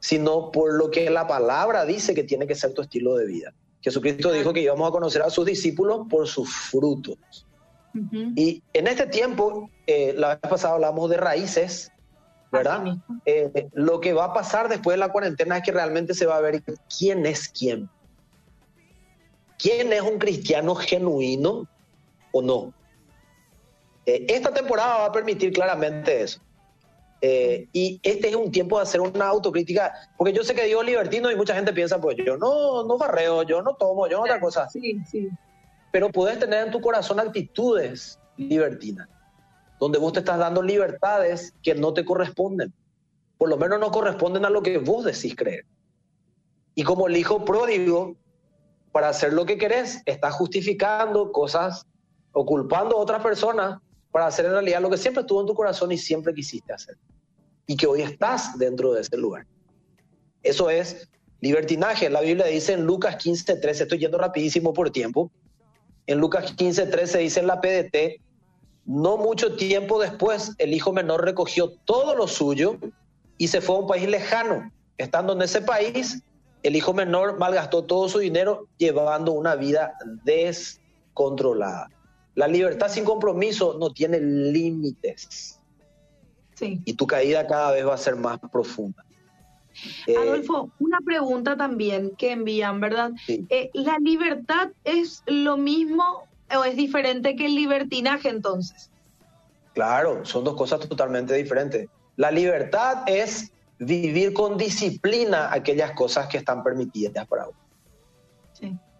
sino 0.00 0.50
por 0.50 0.74
lo 0.74 0.90
que 0.90 1.10
la 1.10 1.26
palabra 1.26 1.84
dice 1.84 2.14
que 2.14 2.24
tiene 2.24 2.46
que 2.46 2.54
ser 2.54 2.72
tu 2.72 2.82
estilo 2.82 3.14
de 3.16 3.26
vida. 3.26 3.52
Jesucristo 3.82 4.32
dijo 4.32 4.52
que 4.52 4.60
íbamos 4.60 4.88
a 4.88 4.92
conocer 4.92 5.22
a 5.22 5.30
sus 5.30 5.46
discípulos 5.46 6.06
por 6.08 6.26
sus 6.26 6.50
frutos. 6.50 7.18
Y 8.36 8.62
en 8.72 8.86
este 8.86 9.06
tiempo, 9.06 9.68
eh, 9.86 10.14
la 10.16 10.36
vez 10.36 10.38
pasada 10.48 10.74
hablamos 10.74 11.10
de 11.10 11.16
raíces, 11.16 11.90
¿verdad? 12.52 12.96
Eh, 13.26 13.68
lo 13.72 14.00
que 14.00 14.12
va 14.12 14.26
a 14.26 14.32
pasar 14.32 14.68
después 14.68 14.94
de 14.94 14.98
la 14.98 15.10
cuarentena 15.10 15.56
es 15.56 15.64
que 15.64 15.72
realmente 15.72 16.14
se 16.14 16.26
va 16.26 16.36
a 16.36 16.40
ver 16.40 16.62
quién 16.96 17.26
es 17.26 17.48
quién. 17.48 17.88
¿Quién 19.58 19.92
es 19.92 20.02
un 20.02 20.18
cristiano 20.18 20.74
genuino 20.74 21.66
o 22.32 22.42
no? 22.42 22.72
Eh, 24.10 24.26
esta 24.28 24.52
temporada 24.52 24.98
va 24.98 25.04
a 25.06 25.12
permitir 25.12 25.52
claramente 25.52 26.22
eso. 26.22 26.40
Eh, 27.22 27.68
y 27.72 28.00
este 28.02 28.30
es 28.30 28.34
un 28.34 28.50
tiempo 28.50 28.76
de 28.76 28.82
hacer 28.82 29.00
una 29.00 29.26
autocrítica, 29.26 29.92
porque 30.16 30.32
yo 30.32 30.42
sé 30.42 30.54
que 30.54 30.64
digo 30.64 30.82
libertino 30.82 31.30
y 31.30 31.36
mucha 31.36 31.54
gente 31.54 31.72
piensa, 31.72 32.00
pues 32.00 32.16
yo 32.16 32.36
no, 32.36 32.82
no 32.84 32.98
barreo, 32.98 33.44
yo 33.44 33.62
no 33.62 33.74
tomo, 33.74 34.08
yo 34.08 34.16
no 34.16 34.24
otra 34.24 34.40
cosa. 34.40 34.68
Sí, 34.68 34.98
sí. 35.08 35.28
Pero 35.92 36.08
puedes 36.10 36.40
tener 36.40 36.66
en 36.66 36.72
tu 36.72 36.80
corazón 36.80 37.20
actitudes 37.20 38.18
libertinas, 38.36 39.08
donde 39.78 39.98
vos 39.98 40.12
te 40.12 40.20
estás 40.20 40.38
dando 40.38 40.60
libertades 40.60 41.54
que 41.62 41.74
no 41.74 41.92
te 41.92 42.04
corresponden. 42.04 42.72
Por 43.38 43.48
lo 43.48 43.56
menos 43.58 43.78
no 43.78 43.92
corresponden 43.92 44.44
a 44.44 44.50
lo 44.50 44.62
que 44.62 44.78
vos 44.78 45.04
decís 45.04 45.36
creer. 45.36 45.66
Y 46.74 46.82
como 46.82 47.06
el 47.06 47.16
hijo 47.16 47.44
pródigo, 47.44 48.16
para 48.90 49.08
hacer 49.08 49.32
lo 49.34 49.46
que 49.46 49.56
querés, 49.56 50.02
estás 50.06 50.34
justificando 50.34 51.30
cosas 51.30 51.86
o 52.32 52.44
culpando 52.44 52.96
a 52.96 53.00
otras 53.00 53.22
personas 53.22 53.78
para 54.10 54.26
hacer 54.26 54.46
en 54.46 54.52
realidad 54.52 54.80
lo 54.80 54.90
que 54.90 54.96
siempre 54.96 55.22
estuvo 55.22 55.40
en 55.40 55.46
tu 55.46 55.54
corazón 55.54 55.92
y 55.92 55.98
siempre 55.98 56.34
quisiste 56.34 56.72
hacer. 56.72 56.96
Y 57.66 57.76
que 57.76 57.86
hoy 57.86 58.02
estás 58.02 58.58
dentro 58.58 58.92
de 58.92 59.02
ese 59.02 59.16
lugar. 59.16 59.46
Eso 60.42 60.70
es 60.70 61.08
libertinaje. 61.40 62.10
La 62.10 62.20
Biblia 62.20 62.46
dice 62.46 62.72
en 62.72 62.84
Lucas 62.84 63.16
15, 63.16 63.56
13, 63.56 63.84
estoy 63.84 63.98
yendo 63.98 64.18
rapidísimo 64.18 64.72
por 64.72 64.90
tiempo. 64.90 65.30
En 66.06 66.18
Lucas 66.18 66.52
15, 66.52 66.86
13 66.86 67.18
dice 67.18 67.40
en 67.40 67.46
la 67.46 67.60
PDT, 67.60 68.20
no 68.86 69.16
mucho 69.16 69.54
tiempo 69.54 70.00
después 70.00 70.54
el 70.58 70.74
hijo 70.74 70.92
menor 70.92 71.24
recogió 71.24 71.70
todo 71.84 72.14
lo 72.14 72.26
suyo 72.26 72.76
y 73.38 73.48
se 73.48 73.60
fue 73.60 73.76
a 73.76 73.78
un 73.80 73.86
país 73.86 74.08
lejano. 74.08 74.72
Estando 74.98 75.34
en 75.34 75.42
ese 75.42 75.60
país, 75.62 76.22
el 76.62 76.76
hijo 76.76 76.92
menor 76.92 77.38
malgastó 77.38 77.84
todo 77.84 78.08
su 78.08 78.18
dinero 78.18 78.66
llevando 78.76 79.32
una 79.32 79.54
vida 79.54 79.94
descontrolada. 80.24 81.88
La 82.40 82.48
libertad 82.48 82.88
sin 82.88 83.04
compromiso 83.04 83.76
no 83.78 83.92
tiene 83.92 84.18
límites. 84.18 85.60
Sí. 86.54 86.80
Y 86.86 86.94
tu 86.94 87.06
caída 87.06 87.46
cada 87.46 87.72
vez 87.72 87.86
va 87.86 87.92
a 87.92 87.98
ser 87.98 88.16
más 88.16 88.38
profunda. 88.50 89.04
Eh, 90.06 90.16
Adolfo, 90.16 90.70
una 90.78 91.00
pregunta 91.04 91.58
también 91.58 92.16
que 92.16 92.32
envían, 92.32 92.80
¿verdad? 92.80 93.10
Eh, 93.28 93.68
¿La 93.74 93.98
libertad 93.98 94.70
es 94.84 95.22
lo 95.26 95.58
mismo 95.58 96.26
o 96.56 96.64
es 96.64 96.76
diferente 96.76 97.36
que 97.36 97.44
el 97.44 97.54
libertinaje 97.54 98.30
entonces? 98.30 98.90
Claro, 99.74 100.24
son 100.24 100.42
dos 100.42 100.56
cosas 100.56 100.80
totalmente 100.88 101.34
diferentes. 101.34 101.90
La 102.16 102.30
libertad 102.30 103.02
es 103.06 103.52
vivir 103.78 104.32
con 104.32 104.56
disciplina 104.56 105.52
aquellas 105.52 105.90
cosas 105.92 106.26
que 106.28 106.38
están 106.38 106.62
permitidas 106.62 107.26
para 107.26 107.48
uno. 107.48 107.58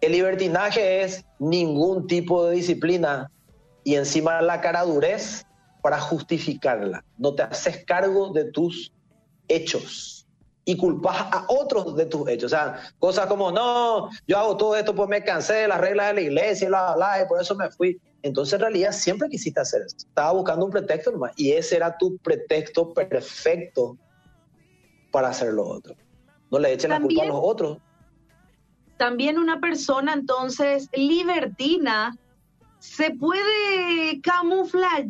El 0.01 0.13
libertinaje 0.13 1.03
es 1.03 1.23
ningún 1.37 2.07
tipo 2.07 2.45
de 2.45 2.55
disciplina 2.55 3.31
y 3.83 3.95
encima 3.95 4.41
la 4.41 4.59
caradurez 4.59 5.45
para 5.83 5.99
justificarla. 5.99 7.05
No 7.17 7.35
te 7.35 7.43
haces 7.43 7.85
cargo 7.85 8.31
de 8.33 8.45
tus 8.45 8.91
hechos 9.47 10.27
y 10.65 10.75
culpas 10.75 11.17
a 11.31 11.45
otros 11.47 11.95
de 11.95 12.05
tus 12.07 12.27
hechos. 12.29 12.51
O 12.51 12.55
sea, 12.55 12.79
cosas 12.97 13.27
como, 13.27 13.51
no, 13.51 14.09
yo 14.27 14.37
hago 14.39 14.57
todo 14.57 14.75
esto 14.75 14.95
pues 14.95 15.07
me 15.07 15.23
cansé 15.23 15.53
de 15.53 15.67
las 15.67 15.79
reglas 15.79 16.07
de 16.07 16.13
la 16.13 16.21
iglesia 16.21 16.65
y 16.65 16.69
bla, 16.69 16.95
bla, 16.95 17.21
y 17.21 17.27
por 17.27 17.39
eso 17.39 17.55
me 17.55 17.69
fui. 17.69 17.99
Entonces, 18.23 18.53
en 18.53 18.61
realidad, 18.61 18.91
siempre 18.91 19.29
quisiste 19.29 19.59
hacer 19.59 19.81
eso. 19.81 19.97
Estaba 19.97 20.31
buscando 20.31 20.65
un 20.65 20.71
pretexto 20.71 21.11
nomás. 21.11 21.31
Y 21.37 21.51
ese 21.51 21.75
era 21.75 21.97
tu 21.97 22.17
pretexto 22.17 22.93
perfecto 22.93 23.97
para 25.11 25.29
hacer 25.29 25.53
lo 25.53 25.67
otro. 25.67 25.95
No 26.51 26.59
le 26.59 26.73
echen 26.73 26.91
la 26.91 27.01
culpa 27.01 27.23
a 27.23 27.25
los 27.25 27.39
otros 27.41 27.77
también 29.01 29.39
una 29.39 29.59
persona 29.59 30.13
entonces 30.13 30.87
libertina 30.93 32.15
se 32.77 33.09
puede 33.09 34.21
camuflar 34.21 35.07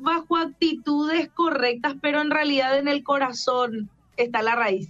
bajo 0.00 0.36
actitudes 0.36 1.28
correctas, 1.28 1.94
pero 2.02 2.20
en 2.22 2.32
realidad 2.32 2.76
en 2.76 2.88
el 2.88 3.04
corazón 3.04 3.88
está 4.16 4.42
la 4.42 4.56
raíz. 4.56 4.88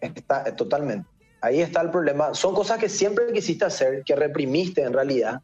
Está, 0.00 0.44
totalmente. 0.54 1.08
Ahí 1.40 1.60
está 1.60 1.80
el 1.80 1.90
problema. 1.90 2.34
Son 2.34 2.54
cosas 2.54 2.78
que 2.78 2.88
siempre 2.88 3.32
quisiste 3.32 3.64
hacer, 3.64 4.04
que 4.04 4.14
reprimiste 4.14 4.82
en 4.82 4.92
realidad, 4.92 5.42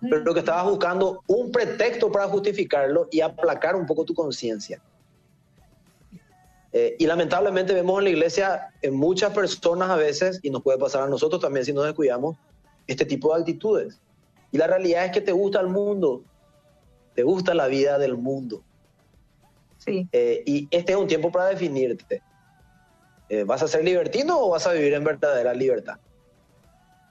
pero 0.00 0.20
lo 0.20 0.32
que 0.32 0.40
estabas 0.40 0.64
buscando 0.64 1.22
un 1.26 1.52
pretexto 1.52 2.10
para 2.10 2.28
justificarlo 2.28 3.08
y 3.10 3.20
aplacar 3.20 3.76
un 3.76 3.84
poco 3.84 4.06
tu 4.06 4.14
conciencia. 4.14 4.80
Eh, 6.72 6.96
y 6.98 7.06
lamentablemente 7.06 7.74
vemos 7.74 7.98
en 7.98 8.04
la 8.04 8.10
iglesia 8.10 8.72
en 8.80 8.94
muchas 8.94 9.32
personas 9.32 9.90
a 9.90 9.96
veces, 9.96 10.38
y 10.42 10.50
nos 10.50 10.62
puede 10.62 10.78
pasar 10.78 11.02
a 11.02 11.08
nosotros 11.08 11.40
también 11.40 11.64
si 11.64 11.72
nos 11.72 11.84
descuidamos, 11.84 12.36
este 12.86 13.04
tipo 13.04 13.34
de 13.34 13.40
actitudes. 13.40 14.00
Y 14.52 14.58
la 14.58 14.66
realidad 14.66 15.04
es 15.04 15.12
que 15.12 15.20
te 15.20 15.32
gusta 15.32 15.60
el 15.60 15.68
mundo, 15.68 16.22
te 17.14 17.22
gusta 17.22 17.54
la 17.54 17.66
vida 17.66 17.98
del 17.98 18.16
mundo. 18.16 18.62
Sí. 19.78 20.08
Eh, 20.12 20.42
y 20.46 20.68
este 20.70 20.92
es 20.92 20.98
un 20.98 21.06
tiempo 21.06 21.32
para 21.32 21.46
definirte. 21.46 22.22
Eh, 23.28 23.44
¿Vas 23.44 23.62
a 23.62 23.68
ser 23.68 23.84
libertino 23.84 24.38
o 24.38 24.50
vas 24.50 24.66
a 24.66 24.72
vivir 24.72 24.92
en 24.94 25.04
verdadera 25.04 25.54
libertad? 25.54 25.98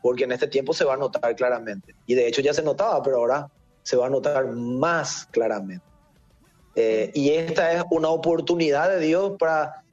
Porque 0.01 0.25
en 0.25 0.31
este 0.31 0.47
tiempo 0.47 0.73
se 0.73 0.85
va 0.85 0.93
a 0.93 0.97
notar 0.97 1.35
claramente. 1.35 1.95
Y 2.05 2.15
de 2.15 2.27
hecho 2.27 2.41
ya 2.41 2.53
se 2.53 2.61
notaba, 2.61 3.01
pero 3.01 3.17
ahora 3.17 3.49
se 3.83 3.97
va 3.97 4.07
a 4.07 4.09
notar 4.09 4.47
más 4.47 5.25
claramente. 5.31 5.88
Eh, 6.75 7.11
y 7.13 7.31
esta 7.31 7.73
es 7.73 7.83
una 7.89 8.09
oportunidad 8.09 8.89
de 8.89 8.99
Dios 8.99 9.33
para 9.37 9.83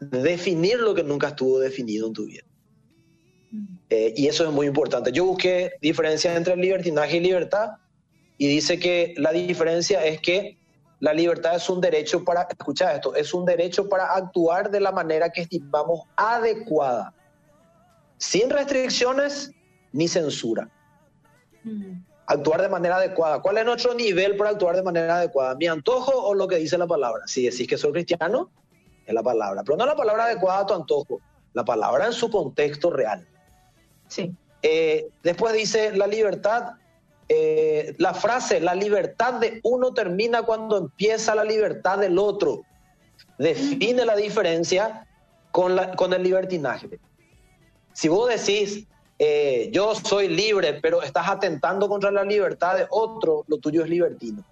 definir 0.00 0.78
lo 0.78 0.94
que 0.94 1.02
nunca 1.02 1.28
estuvo 1.28 1.58
definido 1.58 2.06
en 2.06 2.12
tu 2.12 2.26
vida. 2.26 2.42
Eh, 3.90 4.14
y 4.16 4.26
eso 4.28 4.44
es 4.44 4.50
muy 4.50 4.66
importante. 4.66 5.12
Yo 5.12 5.26
busqué 5.26 5.72
diferencia 5.80 6.34
entre 6.34 6.56
libertinaje 6.56 7.18
y 7.18 7.20
libertad 7.20 7.72
y 8.38 8.46
dice 8.46 8.78
que 8.78 9.14
la 9.18 9.32
diferencia 9.32 10.04
es 10.04 10.20
que 10.20 10.56
la 11.00 11.12
libertad 11.12 11.56
es 11.56 11.68
un 11.68 11.80
derecho 11.80 12.24
para, 12.24 12.42
escucha 12.42 12.94
esto, 12.94 13.14
es 13.14 13.34
un 13.34 13.44
derecho 13.44 13.88
para 13.88 14.14
actuar 14.14 14.70
de 14.70 14.80
la 14.80 14.92
manera 14.92 15.30
que 15.30 15.42
estimamos 15.42 16.02
adecuada, 16.16 17.12
sin 18.18 18.48
restricciones 18.48 19.50
ni 19.92 20.08
censura. 20.08 20.70
Mm 21.64 22.11
actuar 22.32 22.62
de 22.62 22.68
manera 22.68 22.96
adecuada. 22.96 23.40
¿Cuál 23.40 23.58
es 23.58 23.64
nuestro 23.64 23.94
nivel 23.94 24.36
para 24.36 24.50
actuar 24.50 24.76
de 24.76 24.82
manera 24.82 25.16
adecuada? 25.16 25.54
¿Mi 25.54 25.66
antojo 25.66 26.12
o 26.12 26.34
lo 26.34 26.48
que 26.48 26.56
dice 26.56 26.78
la 26.78 26.86
palabra? 26.86 27.26
Si 27.26 27.44
decís 27.44 27.66
que 27.66 27.78
soy 27.78 27.92
cristiano, 27.92 28.50
es 29.06 29.14
la 29.14 29.22
palabra. 29.22 29.62
Pero 29.64 29.76
no 29.76 29.86
la 29.86 29.96
palabra 29.96 30.24
adecuada 30.24 30.60
a 30.60 30.66
tu 30.66 30.74
antojo, 30.74 31.20
la 31.52 31.64
palabra 31.64 32.06
en 32.06 32.12
su 32.12 32.30
contexto 32.30 32.90
real. 32.90 33.26
Sí. 34.08 34.34
Eh, 34.62 35.08
después 35.22 35.54
dice 35.54 35.94
la 35.96 36.06
libertad, 36.06 36.74
eh, 37.28 37.94
la 37.98 38.14
frase, 38.14 38.60
la 38.60 38.74
libertad 38.74 39.34
de 39.34 39.60
uno 39.64 39.92
termina 39.92 40.42
cuando 40.42 40.78
empieza 40.78 41.34
la 41.34 41.44
libertad 41.44 41.98
del 41.98 42.18
otro. 42.18 42.62
Define 43.38 44.04
la 44.04 44.16
diferencia 44.16 45.06
con, 45.50 45.76
la, 45.76 45.92
con 45.96 46.12
el 46.12 46.22
libertinaje. 46.22 47.00
Si 47.92 48.08
vos 48.08 48.28
decís, 48.28 48.86
eh, 49.24 49.68
yo 49.70 49.94
soy 49.94 50.26
libre, 50.26 50.80
pero 50.82 51.00
estás 51.00 51.28
atentando 51.28 51.88
contra 51.88 52.10
la 52.10 52.24
libertad 52.24 52.76
de 52.76 52.88
otro, 52.90 53.44
lo 53.46 53.58
tuyo 53.58 53.84
es 53.84 53.88
libertino. 53.88 54.42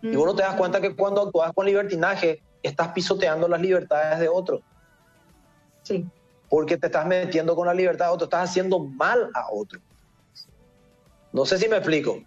Y 0.00 0.16
vos 0.16 0.24
no 0.24 0.34
te 0.34 0.42
das 0.42 0.56
cuenta 0.56 0.80
que 0.80 0.96
cuando 0.96 1.20
actúas 1.20 1.52
con 1.52 1.66
libertinaje, 1.66 2.42
estás 2.62 2.88
pisoteando 2.94 3.46
las 3.48 3.60
libertades 3.60 4.18
de 4.18 4.30
otro. 4.30 4.62
Sí. 5.82 6.06
Porque 6.48 6.78
te 6.78 6.86
estás 6.86 7.04
metiendo 7.04 7.54
con 7.54 7.66
la 7.66 7.74
libertad 7.74 8.06
de 8.06 8.12
otro, 8.12 8.24
estás 8.24 8.48
haciendo 8.48 8.78
mal 8.78 9.30
a 9.34 9.52
otro. 9.52 9.78
No 11.30 11.44
sé 11.44 11.58
si 11.58 11.68
me 11.68 11.76
explico. 11.76 12.18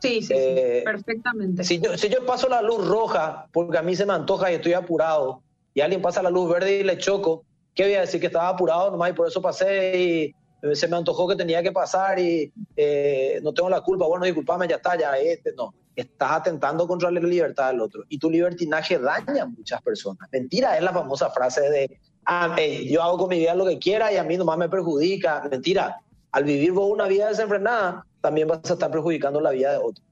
Sí, 0.00 0.22
sí, 0.22 0.34
eh, 0.36 0.82
perfectamente. 0.84 1.64
Si 1.64 1.80
yo, 1.80 1.98
si 1.98 2.10
yo 2.10 2.24
paso 2.24 2.48
la 2.48 2.62
luz 2.62 2.86
roja 2.86 3.48
porque 3.52 3.76
a 3.76 3.82
mí 3.82 3.96
se 3.96 4.06
me 4.06 4.12
antoja 4.12 4.52
y 4.52 4.54
estoy 4.54 4.74
apurado, 4.74 5.42
y 5.74 5.80
alguien 5.80 6.00
pasa 6.00 6.22
la 6.22 6.30
luz 6.30 6.48
verde 6.48 6.76
y 6.78 6.84
le 6.84 6.96
choco, 6.96 7.42
¿qué 7.74 7.86
voy 7.86 7.94
a 7.94 8.02
decir? 8.02 8.20
Que 8.20 8.28
estaba 8.28 8.46
apurado 8.46 8.92
nomás 8.92 9.10
y 9.10 9.14
por 9.14 9.26
eso 9.26 9.42
pasé 9.42 9.98
y 9.98 10.41
se 10.74 10.88
me 10.88 10.96
antojó 10.96 11.26
que 11.26 11.36
tenía 11.36 11.62
que 11.62 11.72
pasar 11.72 12.18
y 12.18 12.52
eh, 12.76 13.40
no 13.42 13.52
tengo 13.52 13.68
la 13.68 13.80
culpa, 13.80 14.06
bueno, 14.06 14.24
disculpame, 14.24 14.68
ya 14.68 14.76
está, 14.76 14.96
ya 14.96 15.16
este, 15.16 15.52
no. 15.54 15.74
Estás 15.94 16.32
atentando 16.32 16.86
contra 16.86 17.10
la 17.10 17.20
libertad 17.20 17.70
del 17.70 17.80
otro 17.80 18.04
y 18.08 18.18
tu 18.18 18.30
libertinaje 18.30 18.98
daña 18.98 19.42
a 19.42 19.46
muchas 19.46 19.82
personas. 19.82 20.28
Mentira 20.32 20.76
es 20.76 20.82
la 20.82 20.92
famosa 20.92 21.30
frase 21.30 21.68
de, 21.68 22.00
ah, 22.24 22.56
yo 22.88 23.02
hago 23.02 23.18
con 23.18 23.28
mi 23.28 23.40
vida 23.40 23.54
lo 23.54 23.66
que 23.66 23.78
quiera 23.78 24.12
y 24.12 24.16
a 24.16 24.24
mí 24.24 24.36
nomás 24.36 24.56
me 24.56 24.68
perjudica. 24.68 25.46
Mentira, 25.50 26.00
al 26.30 26.44
vivir 26.44 26.72
vos 26.72 26.90
una 26.90 27.08
vida 27.08 27.28
desenfrenada, 27.28 28.06
también 28.20 28.48
vas 28.48 28.60
a 28.70 28.72
estar 28.72 28.90
perjudicando 28.90 29.40
la 29.40 29.50
vida 29.50 29.72
de 29.72 29.78
otro. 29.78 30.02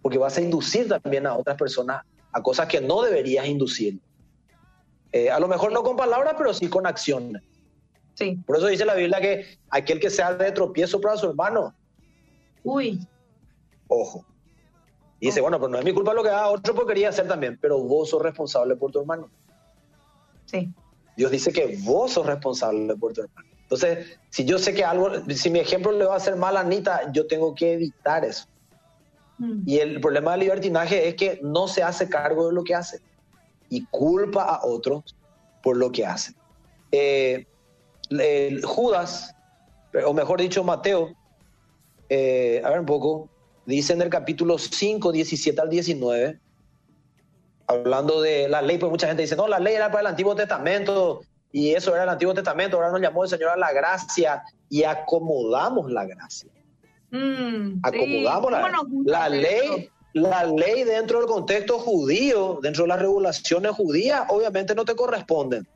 Porque 0.00 0.16
vas 0.16 0.38
a 0.38 0.40
inducir 0.40 0.88
también 0.88 1.26
a 1.26 1.36
otras 1.36 1.56
personas 1.56 2.02
a 2.32 2.42
cosas 2.42 2.68
que 2.68 2.80
no 2.80 3.02
deberías 3.02 3.46
inducir. 3.46 3.98
Eh, 5.12 5.30
a 5.30 5.40
lo 5.40 5.48
mejor 5.48 5.72
no 5.72 5.82
con 5.82 5.96
palabras, 5.96 6.34
pero 6.38 6.54
sí 6.54 6.68
con 6.68 6.86
acciones. 6.86 7.42
Por 8.46 8.56
eso 8.56 8.66
dice 8.66 8.84
la 8.84 8.94
Biblia 8.94 9.20
que 9.20 9.58
aquel 9.70 10.00
que 10.00 10.10
sea 10.10 10.34
de 10.34 10.52
tropiezo 10.52 11.00
para 11.00 11.16
su 11.16 11.28
hermano. 11.28 11.74
Uy. 12.64 13.06
Ojo. 13.88 14.24
Y 15.18 15.26
dice, 15.26 15.40
bueno, 15.40 15.58
pero 15.58 15.68
no 15.68 15.78
es 15.78 15.84
mi 15.84 15.92
culpa 15.92 16.14
lo 16.14 16.22
que 16.22 16.30
haga 16.30 16.48
otro 16.48 16.74
porque 16.74 16.94
quería 16.94 17.10
hacer 17.10 17.28
también, 17.28 17.58
pero 17.60 17.78
vos 17.78 18.10
sos 18.10 18.22
responsable 18.22 18.76
por 18.76 18.90
tu 18.90 19.00
hermano. 19.00 19.30
Sí. 20.46 20.72
Dios 21.16 21.30
dice 21.30 21.52
que 21.52 21.78
vos 21.82 22.12
sos 22.12 22.26
responsable 22.26 22.94
por 22.96 23.12
tu 23.12 23.22
hermano. 23.22 23.48
Entonces, 23.62 24.18
si 24.30 24.44
yo 24.44 24.58
sé 24.58 24.74
que 24.74 24.84
algo, 24.84 25.10
si 25.28 25.50
mi 25.50 25.60
ejemplo 25.60 25.92
le 25.92 26.04
va 26.04 26.14
a 26.14 26.16
hacer 26.16 26.36
mal 26.36 26.56
a 26.56 26.60
Anita, 26.60 27.12
yo 27.12 27.26
tengo 27.26 27.54
que 27.54 27.74
evitar 27.74 28.24
eso. 28.24 28.46
Mm. 29.38 29.62
Y 29.66 29.78
el 29.78 30.00
problema 30.00 30.32
del 30.32 30.40
libertinaje 30.40 31.08
es 31.08 31.14
que 31.14 31.38
no 31.42 31.68
se 31.68 31.82
hace 31.82 32.08
cargo 32.08 32.48
de 32.48 32.54
lo 32.54 32.64
que 32.64 32.74
hace 32.74 33.00
y 33.68 33.86
culpa 33.86 34.42
a 34.42 34.66
otros 34.66 35.14
por 35.62 35.76
lo 35.76 35.92
que 35.92 36.04
hace. 36.04 36.34
Eh, 36.90 37.46
Judas, 38.62 39.34
o 40.06 40.12
mejor 40.12 40.40
dicho, 40.40 40.64
Mateo, 40.64 41.14
eh, 42.08 42.60
a 42.64 42.70
ver 42.70 42.80
un 42.80 42.86
poco, 42.86 43.28
dice 43.66 43.92
en 43.92 44.02
el 44.02 44.10
capítulo 44.10 44.58
5, 44.58 45.12
17 45.12 45.60
al 45.60 45.70
19, 45.70 46.40
hablando 47.68 48.20
de 48.20 48.48
la 48.48 48.62
ley, 48.62 48.78
pues 48.78 48.90
mucha 48.90 49.06
gente 49.06 49.22
dice, 49.22 49.36
no, 49.36 49.46
la 49.46 49.60
ley 49.60 49.74
era 49.74 49.90
para 49.90 50.00
el 50.00 50.06
Antiguo 50.08 50.34
Testamento 50.34 51.20
y 51.52 51.70
eso 51.74 51.94
era 51.94 52.02
el 52.02 52.08
Antiguo 52.08 52.34
Testamento, 52.34 52.76
ahora 52.76 52.90
nos 52.90 53.00
llamó 53.00 53.22
el 53.22 53.30
Señor 53.30 53.50
a 53.50 53.56
la 53.56 53.72
gracia 53.72 54.42
y 54.68 54.82
acomodamos 54.82 55.90
la 55.90 56.04
gracia. 56.04 56.50
Mm, 57.10 57.80
acomodamos 57.82 58.52
la, 59.04 59.28
ley. 59.28 59.88
La 60.12 60.44
ley 60.44 60.82
dentro 60.82 61.18
del 61.18 61.28
contexto 61.28 61.78
judío, 61.78 62.58
dentro 62.60 62.82
de 62.82 62.88
las 62.88 63.00
regulaciones 63.00 63.72
judías, 63.72 64.24
obviamente 64.28 64.74
no 64.74 64.84
te 64.84 64.96
corresponden. 64.96 65.66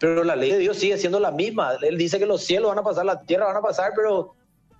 Pero 0.00 0.24
la 0.24 0.34
ley 0.34 0.50
de 0.50 0.58
Dios 0.58 0.78
sigue 0.78 0.96
siendo 0.96 1.20
la 1.20 1.30
misma. 1.30 1.74
Él 1.82 1.98
dice 1.98 2.18
que 2.18 2.24
los 2.24 2.42
cielos 2.42 2.70
van 2.70 2.78
a 2.78 2.82
pasar, 2.82 3.04
la 3.04 3.20
tierra 3.20 3.46
van 3.46 3.58
a 3.58 3.60
pasar, 3.60 3.92
pero 3.94 4.34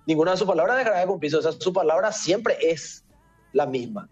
ninguna 0.07 0.31
de 0.31 0.37
sus 0.37 0.47
palabras 0.47 0.77
dejará 0.77 0.99
de 0.99 1.05
cumplirse. 1.05 1.37
O 1.37 1.41
sea, 1.43 1.51
su 1.51 1.71
palabra 1.71 2.11
siempre 2.11 2.57
es 2.59 3.05
la 3.53 3.67
misma. 3.67 4.09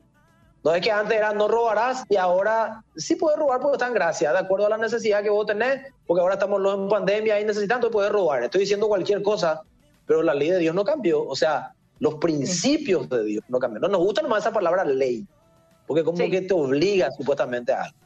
No 0.64 0.74
es 0.76 0.82
que 0.82 0.92
antes 0.92 1.18
era 1.18 1.34
no 1.34 1.48
robarás 1.48 2.04
y 2.10 2.16
ahora 2.16 2.84
sí 2.96 3.16
puedes 3.16 3.40
robar 3.40 3.60
porque 3.60 3.78
está 3.78 3.88
en 3.88 3.94
gracia, 3.94 4.32
de 4.34 4.40
acuerdo 4.40 4.68
a 4.68 4.70
la 4.70 4.78
necesidad 4.78 5.24
que 5.24 5.30
vos 5.30 5.46
tenés, 5.46 5.82
porque 6.06 6.22
ahora 6.22 6.36
estamos 6.36 6.62
en 6.74 6.90
pandemia 6.90 7.40
y 7.40 7.46
necesitando 7.46 7.90
poder 7.90 8.12
robar. 8.12 8.44
Estoy 8.44 8.62
diciendo 8.62 8.88
cualquier 8.88 9.24
cosa, 9.24 9.62
pero 10.06 10.22
la 10.22 10.36
ley 10.36 10.52
de 10.52 10.60
Dios 10.60 10.76
no 10.76 10.84
cambió. 10.84 11.26
O 11.26 11.36
sea, 11.36 11.74
los 12.00 12.16
principios 12.16 13.10
de 13.10 13.24
Dios 13.24 13.44
no 13.48 13.58
cambian. 13.58 13.82
No 13.82 13.88
nos 13.88 14.02
gusta 14.02 14.22
nomás 14.22 14.44
esa 14.44 14.52
palabra 14.52 14.84
ley, 14.86 15.26
porque 15.88 16.04
como 16.04 16.18
que 16.18 16.42
te 16.42 16.54
obliga 16.54 17.10
supuestamente 17.12 17.72
a 17.72 17.84
algo. 17.84 17.98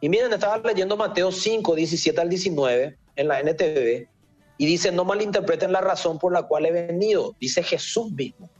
Y 0.00 0.08
miren, 0.08 0.32
estaba 0.32 0.58
leyendo 0.58 0.96
Mateo 0.96 1.30
5, 1.30 1.74
17 1.74 2.20
al 2.20 2.28
19 2.28 2.96
en 3.16 3.28
la 3.28 3.40
NTV 3.40 4.08
y 4.56 4.66
dice, 4.66 4.92
no 4.92 5.04
malinterpreten 5.04 5.72
la 5.72 5.80
razón 5.80 6.18
por 6.18 6.32
la 6.32 6.42
cual 6.42 6.66
he 6.66 6.72
venido, 6.72 7.34
dice 7.40 7.62
Jesús 7.62 8.12
mismo. 8.12 8.50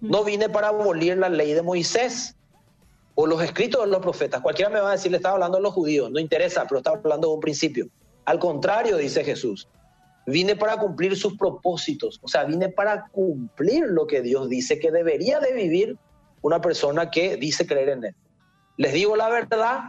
No 0.00 0.24
vine 0.24 0.48
para 0.48 0.68
abolir 0.68 1.16
la 1.18 1.28
ley 1.28 1.52
de 1.52 1.62
Moisés 1.62 2.36
o 3.14 3.26
los 3.26 3.42
escritos 3.42 3.82
de 3.84 3.90
los 3.90 4.00
profetas. 4.00 4.40
Cualquiera 4.40 4.70
me 4.70 4.80
va 4.80 4.90
a 4.90 4.92
decir, 4.92 5.10
le 5.10 5.18
estaba 5.18 5.34
hablando 5.34 5.58
de 5.58 5.62
los 5.62 5.74
judíos, 5.74 6.10
no 6.10 6.18
interesa, 6.18 6.64
pero 6.66 6.78
estaba 6.78 6.96
hablando 6.96 7.28
de 7.28 7.34
un 7.34 7.40
principio. 7.40 7.88
Al 8.24 8.38
contrario, 8.38 8.96
dice 8.96 9.24
Jesús, 9.24 9.68
vine 10.26 10.56
para 10.56 10.76
cumplir 10.76 11.16
sus 11.16 11.36
propósitos, 11.36 12.18
o 12.22 12.28
sea, 12.28 12.44
vine 12.44 12.68
para 12.70 13.08
cumplir 13.08 13.84
lo 13.86 14.06
que 14.06 14.22
Dios 14.22 14.48
dice 14.48 14.78
que 14.78 14.90
debería 14.90 15.40
de 15.40 15.52
vivir 15.52 15.98
una 16.42 16.60
persona 16.60 17.10
que 17.10 17.36
dice 17.36 17.66
creer 17.66 17.90
en 17.90 18.04
Él. 18.04 18.14
Les 18.76 18.92
digo 18.92 19.16
la 19.16 19.28
verdad, 19.28 19.80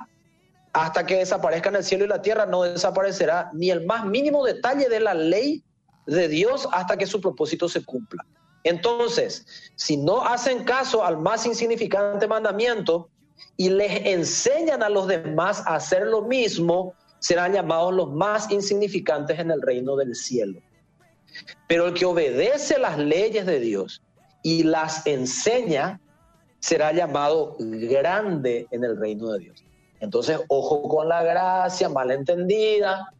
hasta 0.73 1.05
que 1.05 1.17
desaparezcan 1.17 1.75
el 1.75 1.83
cielo 1.83 2.05
y 2.05 2.07
la 2.07 2.21
tierra, 2.21 2.45
no 2.45 2.63
desaparecerá 2.63 3.49
ni 3.53 3.69
el 3.69 3.85
más 3.85 4.05
mínimo 4.05 4.45
detalle 4.45 4.87
de 4.87 4.99
la 4.99 5.13
ley 5.13 5.63
de 6.05 6.27
Dios 6.27 6.67
hasta 6.71 6.97
que 6.97 7.05
su 7.05 7.19
propósito 7.19 7.67
se 7.67 7.83
cumpla. 7.83 8.25
Entonces, 8.63 9.45
si 9.75 9.97
no 9.97 10.23
hacen 10.23 10.63
caso 10.63 11.03
al 11.03 11.17
más 11.17 11.45
insignificante 11.45 12.27
mandamiento 12.27 13.09
y 13.57 13.69
les 13.69 14.05
enseñan 14.05 14.83
a 14.83 14.89
los 14.89 15.07
demás 15.07 15.63
a 15.65 15.75
hacer 15.75 16.07
lo 16.07 16.21
mismo, 16.21 16.93
serán 17.19 17.53
llamados 17.53 17.93
los 17.93 18.11
más 18.11 18.49
insignificantes 18.51 19.39
en 19.39 19.51
el 19.51 19.61
reino 19.61 19.95
del 19.95 20.15
cielo. 20.15 20.59
Pero 21.67 21.87
el 21.87 21.93
que 21.93 22.05
obedece 22.05 22.77
las 22.77 22.97
leyes 22.97 23.45
de 23.45 23.59
Dios 23.59 24.01
y 24.43 24.63
las 24.63 25.05
enseña, 25.05 25.99
será 26.59 26.91
llamado 26.91 27.55
grande 27.59 28.67
en 28.71 28.83
el 28.83 28.97
reino 28.97 29.31
de 29.31 29.39
Dios. 29.39 29.63
Entonces, 30.01 30.41
ojo 30.47 30.89
con 30.89 31.07
la 31.07 31.23
gracia 31.23 31.87
malentendida 31.87 33.13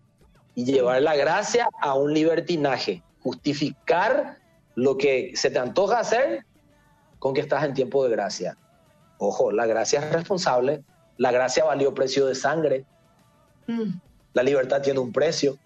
y 0.56 0.66
llevar 0.66 1.02
la 1.04 1.16
gracia 1.16 1.70
a 1.80 1.94
un 1.94 2.14
libertinaje, 2.14 3.04
justificar 3.22 4.40
lo 4.76 4.98
que 4.98 5.32
se 5.36 5.52
te 5.52 5.60
antoja 5.60 6.00
hacer 6.00 6.44
con 7.20 7.36
que 7.36 7.42
estás 7.42 7.64
en 7.64 7.76
tiempo 7.76 8.04
de 8.04 8.10
gracia. 8.10 8.58
Ojo, 9.20 9.52
la 9.52 9.68
gracia 9.68 10.00
es 10.00 10.12
responsable, 10.12 10.84
la 11.18 11.32
gracia 11.32 11.64
valió 11.64 11.94
precio 11.94 12.26
de 12.26 12.34
sangre, 12.34 12.84
mm. 13.68 13.92
la 14.34 14.42
libertad 14.42 14.82
tiene 14.82 15.00
un 15.00 15.12
precio. 15.12 15.60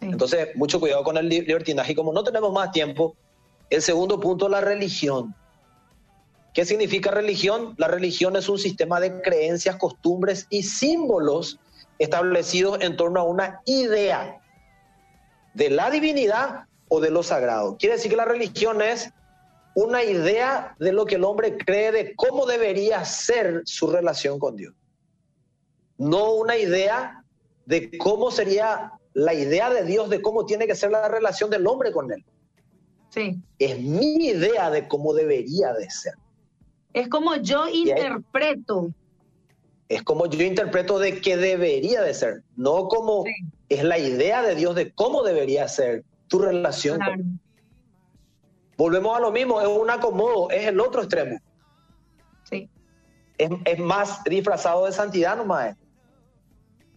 Entonces, 0.00 0.50
mucho 0.54 0.78
cuidado 0.78 1.02
con 1.02 1.16
el 1.16 1.28
libertinaje. 1.28 1.92
Y 1.92 1.94
como 1.96 2.12
no 2.12 2.22
tenemos 2.22 2.52
más 2.52 2.70
tiempo, 2.70 3.16
el 3.68 3.82
segundo 3.82 4.20
punto, 4.20 4.48
la 4.48 4.60
religión. 4.60 5.34
¿Qué 6.54 6.64
significa 6.64 7.10
religión? 7.10 7.74
La 7.78 7.88
religión 7.88 8.36
es 8.36 8.48
un 8.48 8.58
sistema 8.58 8.98
de 9.00 9.20
creencias, 9.22 9.76
costumbres 9.76 10.46
y 10.50 10.64
símbolos 10.64 11.60
establecidos 11.98 12.78
en 12.80 12.96
torno 12.96 13.20
a 13.20 13.24
una 13.24 13.60
idea 13.66 14.40
de 15.54 15.70
la 15.70 15.90
divinidad 15.90 16.64
o 16.88 17.00
de 17.00 17.10
lo 17.10 17.22
sagrado. 17.22 17.76
Quiere 17.76 17.96
decir 17.96 18.10
que 18.10 18.16
la 18.16 18.24
religión 18.24 18.82
es 18.82 19.10
una 19.74 20.02
idea 20.02 20.74
de 20.78 20.92
lo 20.92 21.06
que 21.06 21.14
el 21.16 21.24
hombre 21.24 21.56
cree 21.56 21.92
de 21.92 22.14
cómo 22.16 22.46
debería 22.46 23.04
ser 23.04 23.62
su 23.64 23.86
relación 23.86 24.38
con 24.38 24.56
Dios. 24.56 24.74
No 25.98 26.32
una 26.32 26.56
idea 26.56 27.22
de 27.66 27.96
cómo 27.98 28.30
sería 28.30 28.92
la 29.12 29.34
idea 29.34 29.70
de 29.70 29.84
Dios 29.84 30.08
de 30.08 30.22
cómo 30.22 30.46
tiene 30.46 30.66
que 30.66 30.74
ser 30.74 30.90
la 30.90 31.08
relación 31.08 31.50
del 31.50 31.66
hombre 31.66 31.92
con 31.92 32.10
él. 32.12 32.24
Sí. 33.10 33.40
Es 33.58 33.78
mi 33.78 34.26
idea 34.26 34.70
de 34.70 34.88
cómo 34.88 35.12
debería 35.12 35.72
de 35.74 35.90
ser. 35.90 36.14
Es 36.92 37.08
como 37.08 37.36
yo 37.36 37.68
interpreto. 37.68 38.90
Es 39.88 40.02
como 40.02 40.26
yo 40.26 40.42
interpreto 40.42 40.98
de 40.98 41.20
que 41.20 41.36
debería 41.36 42.02
de 42.02 42.14
ser, 42.14 42.42
no 42.56 42.88
como 42.88 43.24
es 43.68 43.84
la 43.84 43.98
idea 43.98 44.42
de 44.42 44.54
Dios 44.54 44.74
de 44.74 44.92
cómo 44.92 45.22
debería 45.22 45.66
ser 45.68 46.04
tu 46.28 46.38
relación. 46.38 47.00
Volvemos 48.76 49.16
a 49.16 49.20
lo 49.20 49.32
mismo, 49.32 49.60
es 49.60 49.66
un 49.66 49.90
acomodo, 49.90 50.50
es 50.50 50.66
el 50.66 50.80
otro 50.80 51.02
extremo. 51.02 51.38
Sí. 52.44 52.68
Es, 53.36 53.78
más 53.78 54.22
disfrazado 54.24 54.86
de 54.86 54.92
santidad 54.92 55.36
nomás. 55.36 55.76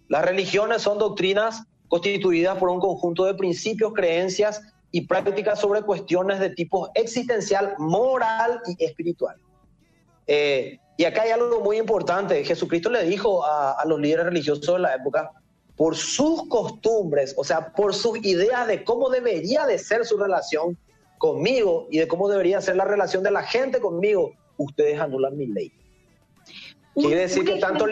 Las 0.07 0.23
religiones 0.23 0.81
son 0.81 0.99
doctrinas 0.99 1.63
constituidas 1.87 2.57
por 2.57 2.69
un 2.69 2.79
conjunto 2.79 3.25
de 3.25 3.33
principios, 3.33 3.93
creencias 3.93 4.61
y 4.91 5.07
prácticas 5.07 5.59
sobre 5.59 5.81
cuestiones 5.81 6.39
de 6.39 6.51
tipo 6.51 6.89
existencial, 6.93 7.75
moral 7.79 8.61
y 8.67 8.83
espiritual. 8.83 9.35
Eh, 10.27 10.79
y 10.97 11.05
acá 11.05 11.23
hay 11.23 11.31
algo 11.31 11.61
muy 11.61 11.77
importante. 11.77 12.43
Jesucristo 12.43 12.89
le 12.89 13.03
dijo 13.03 13.43
a, 13.45 13.83
los 13.85 13.99
líderes 13.99 14.25
religiosos 14.25 14.65
de 14.65 14.79
la 14.79 14.95
época, 14.95 15.31
por 15.75 15.95
sus 15.95 16.47
costumbres, 16.47 17.33
o 17.37 17.43
sea, 17.43 17.73
por 17.73 17.93
sus 17.93 18.23
ideas 18.23 18.67
de 18.67 18.83
cómo 18.83 19.09
debería 19.09 19.65
de 19.65 19.79
ser 19.79 20.05
su 20.05 20.17
relación 20.17 20.77
conmigo 21.17 21.87
y 21.89 21.97
de 21.97 22.07
cómo 22.07 22.29
debería 22.29 22.61
ser 22.61 22.75
la 22.75 22.85
relación 22.85 23.23
de 23.23 23.31
la 23.31 23.43
gente 23.43 23.79
conmigo, 23.79 24.33
ustedes 24.57 24.99
anulan 24.99 25.35
mi 25.35 25.47
ley. 25.47 25.71
Quiere 26.93 27.21
decir 27.21 27.43
que 27.43 27.55
tanto... 27.59 27.85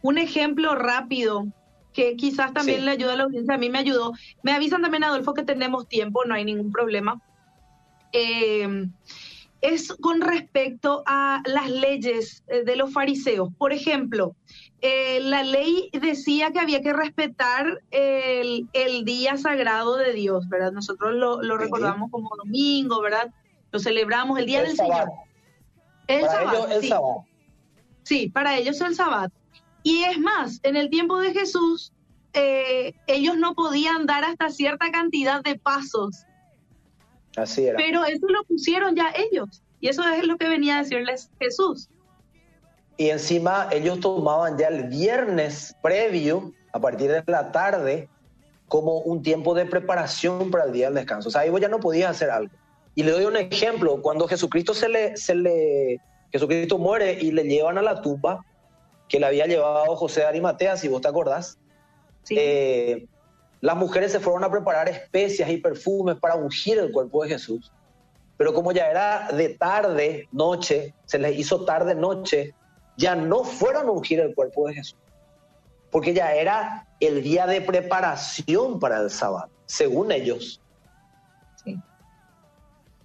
Un 0.00 0.18
ejemplo 0.18 0.76
rápido 0.76 1.46
que 1.92 2.14
quizás 2.14 2.52
también 2.52 2.84
le 2.84 2.92
ayuda 2.92 3.14
a 3.14 3.16
la 3.16 3.24
audiencia, 3.24 3.54
a 3.54 3.58
mí 3.58 3.68
me 3.68 3.78
ayudó. 3.78 4.12
Me 4.44 4.52
avisan 4.52 4.82
también, 4.82 5.02
Adolfo, 5.02 5.34
que 5.34 5.42
tenemos 5.42 5.88
tiempo, 5.88 6.24
no 6.24 6.34
hay 6.34 6.44
ningún 6.44 6.70
problema. 6.70 7.20
Eh, 8.12 8.86
es 9.60 9.92
con 9.92 10.20
respecto 10.20 11.02
a 11.06 11.42
las 11.44 11.68
leyes 11.70 12.44
eh, 12.48 12.64
de 12.64 12.76
los 12.76 12.92
fariseos. 12.92 13.50
Por 13.58 13.72
ejemplo, 13.72 14.36
eh, 14.80 15.20
la 15.20 15.42
ley 15.42 15.90
decía 15.92 16.52
que 16.52 16.60
había 16.60 16.80
que 16.80 16.92
respetar 16.92 17.80
el, 17.90 18.68
día 19.04 19.36
sagrado 19.36 19.96
de 19.96 20.12
Dios, 20.12 20.48
¿verdad? 20.48 20.72
Nosotros 20.72 21.14
lo, 21.14 21.56
recordamos 21.56 22.10
como 22.10 22.30
domingo, 22.36 23.00
¿verdad? 23.00 23.32
Lo 23.72 23.80
celebramos 23.80 24.38
el 24.38 24.46
día 24.46 24.62
del 24.62 24.76
Señor. 24.76 25.10
El 26.06 26.24
sábado. 26.24 26.68
El 26.68 26.82
sí. 26.82 26.92
sí, 28.02 28.30
para 28.30 28.56
ellos 28.56 28.80
el 28.80 28.94
sábado. 28.94 29.32
Y 29.82 30.04
es 30.04 30.18
más, 30.18 30.60
en 30.62 30.76
el 30.76 30.90
tiempo 30.90 31.18
de 31.18 31.32
Jesús, 31.32 31.92
eh, 32.34 32.94
ellos 33.06 33.36
no 33.36 33.54
podían 33.54 34.06
dar 34.06 34.24
hasta 34.24 34.50
cierta 34.50 34.90
cantidad 34.90 35.42
de 35.42 35.58
pasos 35.58 36.24
pero 37.76 38.04
eso 38.04 38.26
lo 38.28 38.44
pusieron 38.44 38.94
ya 38.94 39.12
ellos. 39.14 39.62
Y 39.80 39.88
eso 39.88 40.02
es 40.08 40.26
lo 40.26 40.36
que 40.36 40.48
venía 40.48 40.76
a 40.76 40.82
decirles 40.82 41.30
Jesús. 41.38 41.88
Y 42.96 43.10
encima 43.10 43.68
ellos 43.70 44.00
tomaban 44.00 44.58
ya 44.58 44.68
el 44.68 44.88
viernes 44.88 45.76
previo, 45.82 46.52
a 46.72 46.80
partir 46.80 47.10
de 47.10 47.22
la 47.26 47.52
tarde, 47.52 48.08
como 48.66 48.98
un 48.98 49.22
tiempo 49.22 49.54
de 49.54 49.66
preparación 49.66 50.50
para 50.50 50.64
el 50.64 50.72
día 50.72 50.86
del 50.86 50.94
descanso. 50.94 51.28
O 51.28 51.32
sea, 51.32 51.42
ahí 51.42 51.50
vos 51.50 51.60
ya 51.60 51.68
no 51.68 51.80
podías 51.80 52.10
hacer 52.10 52.30
algo. 52.30 52.52
Y 52.94 53.04
le 53.04 53.12
doy 53.12 53.24
un 53.24 53.36
ejemplo, 53.36 54.02
cuando 54.02 54.26
Jesucristo 54.26 54.74
se 54.74 54.88
le, 54.88 55.16
se 55.16 55.34
le, 55.34 56.00
Jesucristo 56.32 56.78
muere 56.78 57.12
y 57.12 57.30
le 57.30 57.44
llevan 57.44 57.78
a 57.78 57.82
la 57.82 58.02
tumba 58.02 58.44
que 59.08 59.20
le 59.20 59.26
había 59.26 59.46
llevado 59.46 59.96
José 59.96 60.20
de 60.20 60.26
Arimatea, 60.26 60.76
si 60.76 60.88
vos 60.88 61.00
te 61.00 61.08
acordás, 61.08 61.58
eh, 62.30 63.06
las 63.60 63.76
mujeres 63.76 64.12
se 64.12 64.20
fueron 64.20 64.44
a 64.44 64.50
preparar 64.50 64.88
especias 64.88 65.50
y 65.50 65.56
perfumes 65.56 66.16
para 66.16 66.36
ungir 66.36 66.78
el 66.78 66.92
cuerpo 66.92 67.24
de 67.24 67.30
Jesús. 67.30 67.72
Pero 68.36 68.54
como 68.54 68.70
ya 68.70 68.88
era 68.88 69.28
de 69.32 69.50
tarde, 69.50 70.28
noche, 70.30 70.94
se 71.06 71.18
les 71.18 71.36
hizo 71.36 71.64
tarde, 71.64 71.94
noche, 71.94 72.54
ya 72.96 73.16
no 73.16 73.42
fueron 73.42 73.88
a 73.88 73.90
ungir 73.90 74.20
el 74.20 74.34
cuerpo 74.34 74.68
de 74.68 74.74
Jesús. 74.74 74.98
Porque 75.90 76.14
ya 76.14 76.32
era 76.34 76.86
el 77.00 77.22
día 77.22 77.46
de 77.46 77.60
preparación 77.60 78.78
para 78.78 79.00
el 79.00 79.10
sábado, 79.10 79.48
según 79.66 80.12
ellos. 80.12 80.60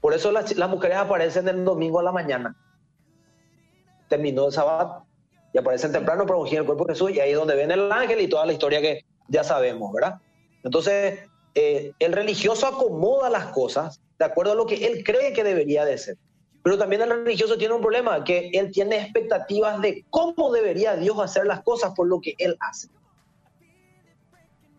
Por 0.01 0.13
eso 0.13 0.31
las, 0.31 0.55
mujeres 0.69 0.97
aparecen 0.97 1.47
el 1.47 1.63
domingo 1.63 1.99
a 1.99 2.03
la 2.03 2.11
mañana. 2.11 2.55
Terminó 4.09 4.47
el 4.47 4.51
sábado 4.51 5.05
y 5.53 5.57
aparecen 5.57 5.93
temprano 5.93 6.25
para 6.25 6.37
ungir 6.37 6.59
el 6.59 6.65
cuerpo 6.65 6.85
de 6.85 6.93
Jesús 6.93 7.11
y 7.11 7.21
ahí 7.21 7.31
es 7.31 7.37
donde 7.37 7.55
ven 7.55 7.71
el 7.71 7.89
ángel 7.91 8.19
y 8.19 8.27
toda 8.27 8.45
la 8.45 8.51
historia 8.51 8.81
que 8.81 9.05
ya 9.29 9.43
sabemos, 9.45 9.93
¿verdad? 9.93 10.19
Entonces, 10.63 11.19
eh, 11.55 11.93
el 11.99 12.13
religioso 12.13 12.67
acomoda 12.67 13.29
las 13.29 13.47
cosas 13.47 14.01
de 14.17 14.25
acuerdo 14.25 14.53
a 14.53 14.55
lo 14.55 14.65
que 14.65 14.85
él 14.87 15.03
cree 15.03 15.33
que 15.33 15.43
debería 15.43 15.85
de 15.85 15.97
ser. 15.97 16.17
Pero 16.63 16.77
también 16.77 17.01
el 17.01 17.09
religioso 17.09 17.57
tiene 17.57 17.73
un 17.73 17.81
problema, 17.81 18.23
que 18.23 18.49
él 18.53 18.71
tiene 18.71 18.97
expectativas 18.97 19.81
de 19.81 20.05
cómo 20.09 20.51
debería 20.51 20.95
Dios 20.95 21.19
hacer 21.19 21.45
las 21.45 21.61
cosas 21.61 21.93
por 21.93 22.07
lo 22.07 22.21
que 22.21 22.35
él 22.37 22.55
hace. 22.59 22.87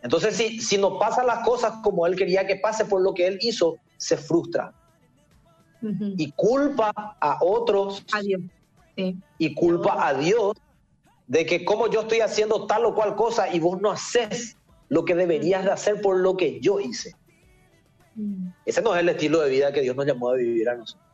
Entonces, 0.02 0.36
si, 0.36 0.60
si 0.60 0.78
no 0.78 0.98
pasan 0.98 1.26
las 1.26 1.44
cosas 1.46 1.74
como 1.82 2.06
él 2.06 2.16
quería 2.16 2.46
que 2.46 2.56
pase 2.56 2.84
por 2.86 3.02
lo 3.02 3.12
que 3.14 3.26
él 3.26 3.38
hizo, 3.40 3.76
se 3.96 4.16
frustra 4.16 4.72
y 6.16 6.32
culpa 6.32 6.92
a 7.20 7.38
otros 7.40 8.04
y 9.38 9.54
culpa 9.54 10.06
a 10.06 10.14
Dios 10.14 10.56
de 11.26 11.44
que 11.46 11.64
como 11.64 11.88
yo 11.88 12.02
estoy 12.02 12.20
haciendo 12.20 12.66
tal 12.66 12.84
o 12.86 12.94
cual 12.94 13.16
cosa 13.16 13.52
y 13.52 13.58
vos 13.58 13.80
no 13.80 13.90
haces 13.90 14.56
lo 14.88 15.04
que 15.04 15.14
deberías 15.14 15.64
de 15.64 15.70
hacer 15.70 16.00
por 16.00 16.18
lo 16.18 16.36
que 16.36 16.60
yo 16.60 16.80
hice. 16.80 17.14
Mm. 18.14 18.48
Ese 18.64 18.82
no 18.82 18.94
es 18.94 19.00
el 19.00 19.08
estilo 19.08 19.40
de 19.40 19.50
vida 19.50 19.72
que 19.72 19.80
Dios 19.80 19.96
nos 19.96 20.06
llamó 20.06 20.30
a 20.30 20.34
vivir 20.34 20.68
a 20.68 20.76
nosotros. 20.76 21.04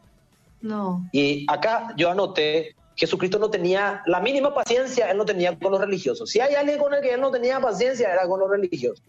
No. 0.60 1.08
Y 1.12 1.46
acá 1.48 1.94
yo 1.96 2.10
anoté, 2.10 2.76
Jesucristo 2.96 3.38
no 3.38 3.50
tenía 3.50 4.02
la 4.06 4.20
mínima 4.20 4.52
paciencia, 4.52 5.10
él 5.10 5.16
no 5.16 5.24
tenía 5.24 5.58
con 5.58 5.72
los 5.72 5.80
religiosos. 5.80 6.28
Si 6.30 6.40
hay 6.40 6.54
alguien 6.54 6.78
con 6.78 6.92
el 6.92 7.00
que 7.00 7.14
él 7.14 7.20
no 7.20 7.30
tenía 7.30 7.60
paciencia, 7.60 8.12
era 8.12 8.26
con 8.28 8.40
los 8.40 8.50
religiosos. 8.50 9.02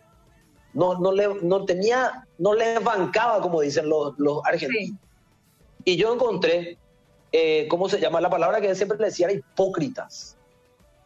No, 0.74 0.98
no, 0.98 1.12
le, 1.12 1.28
no 1.42 1.66
tenía, 1.66 2.26
no 2.38 2.54
les 2.54 2.82
bancaba, 2.82 3.42
como 3.42 3.60
dicen 3.60 3.90
los, 3.90 4.18
los 4.18 4.40
argentinos. 4.46 4.98
Y 5.84 5.98
yo 5.98 6.14
encontré, 6.14 6.78
eh, 7.34 7.68
¿cómo 7.70 7.90
se 7.90 8.00
llama? 8.00 8.22
La 8.22 8.30
palabra 8.30 8.62
que 8.62 8.70
él 8.70 8.76
siempre 8.76 8.98
le 8.98 9.06
decía 9.06 9.28
era 9.28 9.36
hipócritas. 9.36 10.38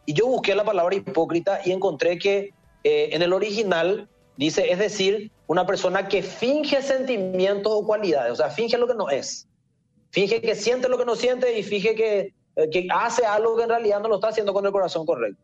Y 0.04 0.12
yo 0.12 0.28
busqué 0.28 0.54
la 0.54 0.64
palabra 0.64 0.94
hipócrita 0.94 1.60
y 1.64 1.72
encontré 1.72 2.18
que 2.18 2.54
eh, 2.86 3.08
en 3.16 3.22
el 3.22 3.32
original 3.32 4.08
dice, 4.36 4.70
es 4.70 4.78
decir, 4.78 5.32
una 5.48 5.66
persona 5.66 6.06
que 6.06 6.22
finge 6.22 6.80
sentimientos 6.82 7.72
o 7.74 7.84
cualidades, 7.84 8.30
o 8.30 8.36
sea, 8.36 8.48
finge 8.48 8.78
lo 8.78 8.86
que 8.86 8.94
no 8.94 9.10
es. 9.10 9.48
Finge 10.10 10.40
que 10.40 10.54
siente 10.54 10.88
lo 10.88 10.96
que 10.96 11.04
no 11.04 11.16
siente 11.16 11.58
y 11.58 11.64
finge 11.64 11.96
que, 11.96 12.32
eh, 12.54 12.70
que 12.70 12.86
hace 12.94 13.26
algo 13.26 13.56
que 13.56 13.64
en 13.64 13.70
realidad 13.70 14.00
no 14.00 14.08
lo 14.08 14.14
está 14.14 14.28
haciendo 14.28 14.54
con 14.54 14.64
el 14.64 14.70
corazón 14.70 15.04
correcto. 15.04 15.42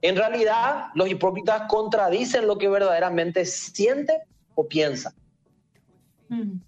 En 0.00 0.16
realidad, 0.16 0.86
los 0.96 1.08
hipócritas 1.08 1.68
contradicen 1.68 2.48
lo 2.48 2.58
que 2.58 2.68
verdaderamente 2.68 3.44
siente 3.44 4.18
o 4.56 4.66
piensa. 4.66 5.14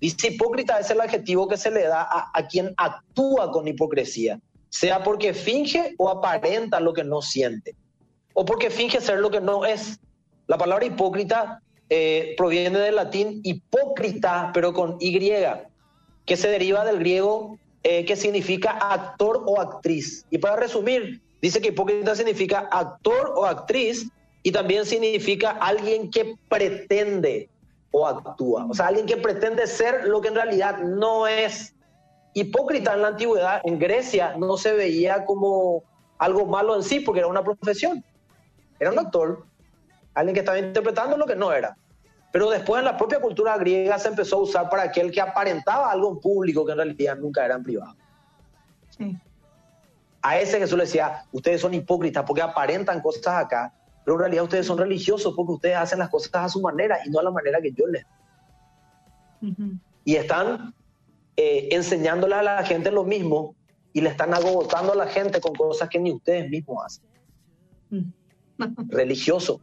Dice 0.00 0.28
hipócrita 0.28 0.78
es 0.78 0.90
el 0.90 1.00
adjetivo 1.00 1.48
que 1.48 1.56
se 1.56 1.72
le 1.72 1.88
da 1.88 2.06
a, 2.32 2.46
quien 2.46 2.72
actúa 2.76 3.50
con 3.50 3.66
hipocresía, 3.66 4.38
sea 4.68 5.02
porque 5.02 5.34
finge 5.34 5.96
o 5.98 6.08
aparenta 6.08 6.78
lo 6.78 6.92
que 6.92 7.02
no 7.02 7.20
siente, 7.20 7.74
o 8.34 8.44
porque 8.44 8.70
finge 8.70 9.00
ser 9.00 9.18
lo 9.18 9.30
que 9.30 9.40
no 9.40 9.64
es. 9.64 9.98
La 10.46 10.58
palabra 10.58 10.84
hipócrita 10.84 11.62
eh, 11.88 12.34
proviene 12.36 12.78
del 12.78 12.96
latín 12.96 13.40
hipócrita, 13.42 14.50
pero 14.52 14.72
con 14.72 14.96
Y, 15.00 15.18
que 16.26 16.36
se 16.36 16.48
deriva 16.48 16.84
del 16.84 16.98
griego 16.98 17.58
eh, 17.82 18.04
que 18.04 18.16
significa 18.16 18.72
actor 18.72 19.42
o 19.46 19.60
actriz. 19.60 20.24
Y 20.30 20.38
para 20.38 20.56
resumir, 20.56 21.20
dice 21.42 21.60
que 21.60 21.68
hipócrita 21.68 22.14
significa 22.14 22.68
actor 22.70 23.34
o 23.36 23.44
actriz 23.44 24.08
y 24.42 24.52
también 24.52 24.86
significa 24.86 25.50
alguien 25.50 26.10
que 26.10 26.34
pretende 26.48 27.48
o 27.90 28.06
actúa. 28.06 28.66
O 28.68 28.74
sea, 28.74 28.86
alguien 28.86 29.06
que 29.06 29.18
pretende 29.18 29.66
ser 29.66 30.04
lo 30.08 30.20
que 30.20 30.28
en 30.28 30.34
realidad 30.34 30.78
no 30.78 31.26
es. 31.26 31.74
Hipócrita 32.32 32.94
en 32.94 33.02
la 33.02 33.08
antigüedad, 33.08 33.60
en 33.64 33.78
Grecia, 33.78 34.34
no 34.36 34.56
se 34.56 34.72
veía 34.72 35.24
como 35.24 35.84
algo 36.18 36.46
malo 36.46 36.74
en 36.74 36.82
sí, 36.82 37.00
porque 37.00 37.20
era 37.20 37.28
una 37.28 37.44
profesión. 37.44 38.02
Era 38.78 38.90
un 38.90 38.98
actor, 38.98 39.44
alguien 40.14 40.34
que 40.34 40.40
estaba 40.40 40.58
interpretando 40.58 41.16
lo 41.16 41.26
que 41.26 41.36
no 41.36 41.52
era. 41.52 41.76
Pero 42.32 42.50
después 42.50 42.80
en 42.80 42.86
la 42.86 42.96
propia 42.96 43.20
cultura 43.20 43.56
griega 43.56 43.98
se 43.98 44.08
empezó 44.08 44.36
a 44.36 44.40
usar 44.40 44.68
para 44.68 44.82
aquel 44.82 45.12
que 45.12 45.20
aparentaba 45.20 45.90
algo 45.90 46.12
en 46.12 46.20
público 46.20 46.66
que 46.66 46.72
en 46.72 46.78
realidad 46.78 47.16
nunca 47.16 47.44
era 47.44 47.54
en 47.54 47.62
privado. 47.62 47.96
A 50.22 50.38
ese 50.38 50.58
Jesús 50.58 50.76
le 50.76 50.84
decía, 50.84 51.24
ustedes 51.32 51.60
son 51.60 51.74
hipócritas 51.74 52.24
porque 52.26 52.42
aparentan 52.42 53.00
cosas 53.00 53.44
acá 53.44 53.72
pero 54.04 54.16
en 54.16 54.20
realidad 54.20 54.44
ustedes 54.44 54.66
son 54.66 54.78
religiosos 54.78 55.34
porque 55.34 55.52
ustedes 55.52 55.76
hacen 55.76 55.98
las 55.98 56.10
cosas 56.10 56.30
a 56.34 56.48
su 56.48 56.60
manera 56.60 56.98
y 57.04 57.10
no 57.10 57.20
a 57.20 57.22
la 57.22 57.30
manera 57.30 57.60
que 57.60 57.72
yo 57.72 57.86
les. 57.86 58.04
Y 60.04 60.16
están 60.16 60.74
eh, 61.36 61.68
enseñándole 61.70 62.34
a 62.34 62.42
la 62.42 62.62
gente 62.64 62.90
lo 62.90 63.04
mismo 63.04 63.54
y 63.92 64.00
le 64.00 64.10
están 64.10 64.34
agotando 64.34 64.92
a 64.92 64.96
la 64.96 65.06
gente 65.06 65.40
con 65.40 65.54
cosas 65.54 65.88
que 65.88 65.98
ni 65.98 66.12
ustedes 66.12 66.50
mismos 66.50 66.84
hacen. 66.84 67.04
Mm. 67.90 68.12
Religioso. 68.88 69.60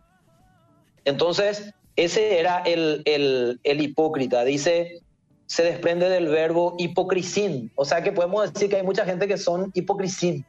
Entonces, 1.06 1.74
ese 1.96 2.40
era 2.40 2.60
el, 2.60 3.02
el, 3.06 3.60
el, 3.64 3.82
hipócrita. 3.82 4.44
Dice, 4.44 5.02
se 5.46 5.64
desprende 5.64 6.10
del 6.10 6.28
verbo 6.28 6.76
hipocrisín. 6.78 7.72
O 7.76 7.86
sea 7.86 8.02
que 8.02 8.12
podemos 8.12 8.54
decir 8.54 8.70
que 8.70 8.78
hay 8.78 8.84
mucha 8.84 9.06
gente 9.06 9.28
que 9.28 9.38
son 9.38 9.72
hipocrisín. 9.74 10.46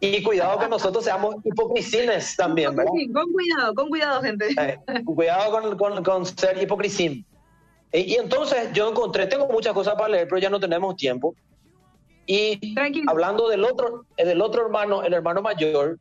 Y 0.00 0.22
cuidado 0.22 0.58
que 0.60 0.68
nosotros 0.68 1.04
seamos 1.04 1.36
hipocrisines 1.44 2.36
también, 2.36 2.74
¿verdad? 2.76 2.92
con 3.12 3.32
cuidado, 3.32 3.74
con 3.74 3.88
cuidado, 3.88 4.22
gente. 4.22 4.46
Eh, 4.56 4.78
cuidado 5.04 5.76
con, 5.76 6.04
con, 6.04 6.26
ser 6.26 6.62
hipocrisín. 6.62 7.26
Y, 7.92 8.14
entonces 8.14 8.72
yo 8.72 8.90
encontré, 8.90 9.26
tengo 9.26 9.48
muchas 9.48 9.72
cosas 9.72 9.94
para 9.94 10.10
leer, 10.10 10.28
pero 10.28 10.38
ya 10.38 10.50
no 10.50 10.60
tenemos 10.60 10.94
tiempo. 10.94 11.34
Y 12.26 12.74
hablando 13.08 13.48
del 13.48 13.64
otro, 13.64 14.04
eh, 14.16 14.24
del 14.24 14.40
otro 14.40 14.66
hermano, 14.66 15.02
el 15.02 15.14
hermano 15.14 15.42
mayor, 15.42 15.98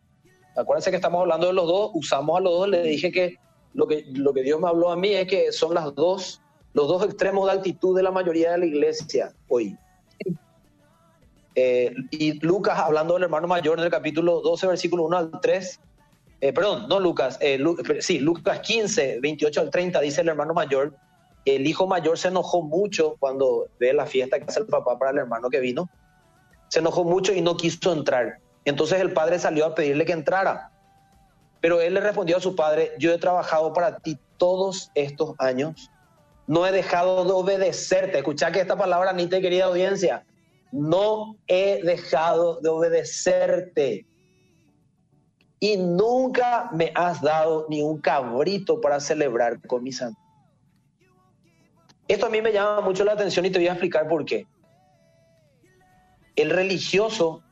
acuérdense 0.57 0.89
que 0.89 0.97
estamos 0.97 1.21
hablando 1.21 1.47
de 1.47 1.53
los 1.53 1.67
dos, 1.67 1.91
usamos 1.93 2.37
a 2.37 2.41
los 2.41 2.53
dos, 2.53 2.69
le 2.69 2.81
dije 2.83 3.11
que 3.11 3.37
lo 3.73 3.87
que, 3.87 4.03
Dios 4.43 4.59
me 4.59 4.67
habló 4.67 4.91
a 4.91 4.95
mí 4.95 5.13
es 5.13 5.27
que 5.27 5.51
son 5.51 5.75
las 5.75 5.93
dos, 5.93 6.41
los 6.73 6.87
dos 6.87 7.03
extremos 7.05 7.45
de 7.45 7.51
altitud 7.51 7.95
de 7.95 8.03
la 8.03 8.11
mayoría 8.11 8.51
de 8.53 8.57
la 8.57 8.65
iglesia 8.65 9.33
hoy. 9.49 9.77
Eh, 11.53 11.93
y 12.11 12.39
Lucas, 12.39 12.79
hablando 12.79 13.13
del 13.13 13.23
hermano 13.23 13.47
mayor 13.47 13.77
en 13.77 13.85
el 13.85 13.91
capítulo 13.91 14.41
12, 14.41 14.67
versículo 14.67 15.03
1 15.03 15.17
al 15.17 15.31
3, 15.41 15.79
eh, 16.41 16.53
perdón, 16.53 16.87
no 16.87 16.99
Lucas, 16.99 17.37
eh, 17.41 17.59
sí, 17.99 18.19
Lucas 18.19 18.59
15, 18.59 19.19
28 19.21 19.61
al 19.61 19.69
30, 19.69 20.01
dice 20.01 20.21
el 20.21 20.29
hermano 20.29 20.53
mayor, 20.53 20.95
el 21.45 21.65
hijo 21.65 21.87
mayor 21.87 22.17
se 22.17 22.27
enojó 22.27 22.61
mucho 22.61 23.15
cuando 23.19 23.67
ve 23.79 23.93
la 23.93 24.05
fiesta 24.05 24.39
que 24.39 24.45
hace 24.45 24.59
el 24.59 24.67
papá 24.67 24.97
para 24.97 25.11
el 25.11 25.17
hermano 25.19 25.49
que 25.49 25.59
vino, 25.59 25.89
se 26.67 26.79
enojó 26.79 27.03
mucho 27.03 27.33
y 27.33 27.41
no 27.41 27.57
quiso 27.57 27.93
entrar. 27.93 28.39
Entonces 28.67 28.99
el 28.99 29.13
padre 29.13 29.39
salió 29.39 29.65
a 29.65 29.73
pedirle 29.73 30.03
que 30.03 30.11
entrara. 30.11 30.73
Pero 31.61 31.79
él 31.79 31.93
le 31.93 32.01
respondió 32.01 32.35
a 32.35 32.41
su 32.41 32.53
padre, 32.53 32.91
yo 32.99 33.13
he 33.13 33.17
trabajado 33.17 33.71
para 33.71 33.99
ti 33.99 34.19
todos 34.35 34.91
estos 34.93 35.35
años, 35.37 35.89
no 36.47 36.67
he 36.67 36.73
dejado 36.73 37.23
de 37.23 37.31
obedecerte. 37.31 38.17
Escucha 38.17 38.51
que 38.51 38.59
esta 38.59 38.77
palabra, 38.77 39.13
ni 39.13 39.27
te 39.27 39.39
querida 39.39 39.65
audiencia, 39.65 40.25
no 40.73 41.37
he 41.47 41.81
dejado 41.81 42.59
de 42.59 42.67
obedecerte 42.67 44.05
y 45.61 45.77
nunca 45.77 46.69
me 46.73 46.91
has 46.93 47.21
dado 47.21 47.67
ni 47.69 47.81
un 47.81 48.01
cabrito 48.01 48.81
para 48.81 48.99
celebrar 48.99 49.65
con 49.65 49.81
mi 49.81 49.93
santo. 49.93 50.19
Esto 52.09 52.25
a 52.25 52.29
mí 52.29 52.41
me 52.41 52.51
llama 52.51 52.81
mucho 52.81 53.05
la 53.05 53.13
atención 53.13 53.45
y 53.45 53.49
te 53.49 53.59
voy 53.59 53.69
a 53.69 53.71
explicar 53.71 54.09
por 54.09 54.25
qué. 54.25 54.45
El 56.35 56.49
religioso, 56.49 57.43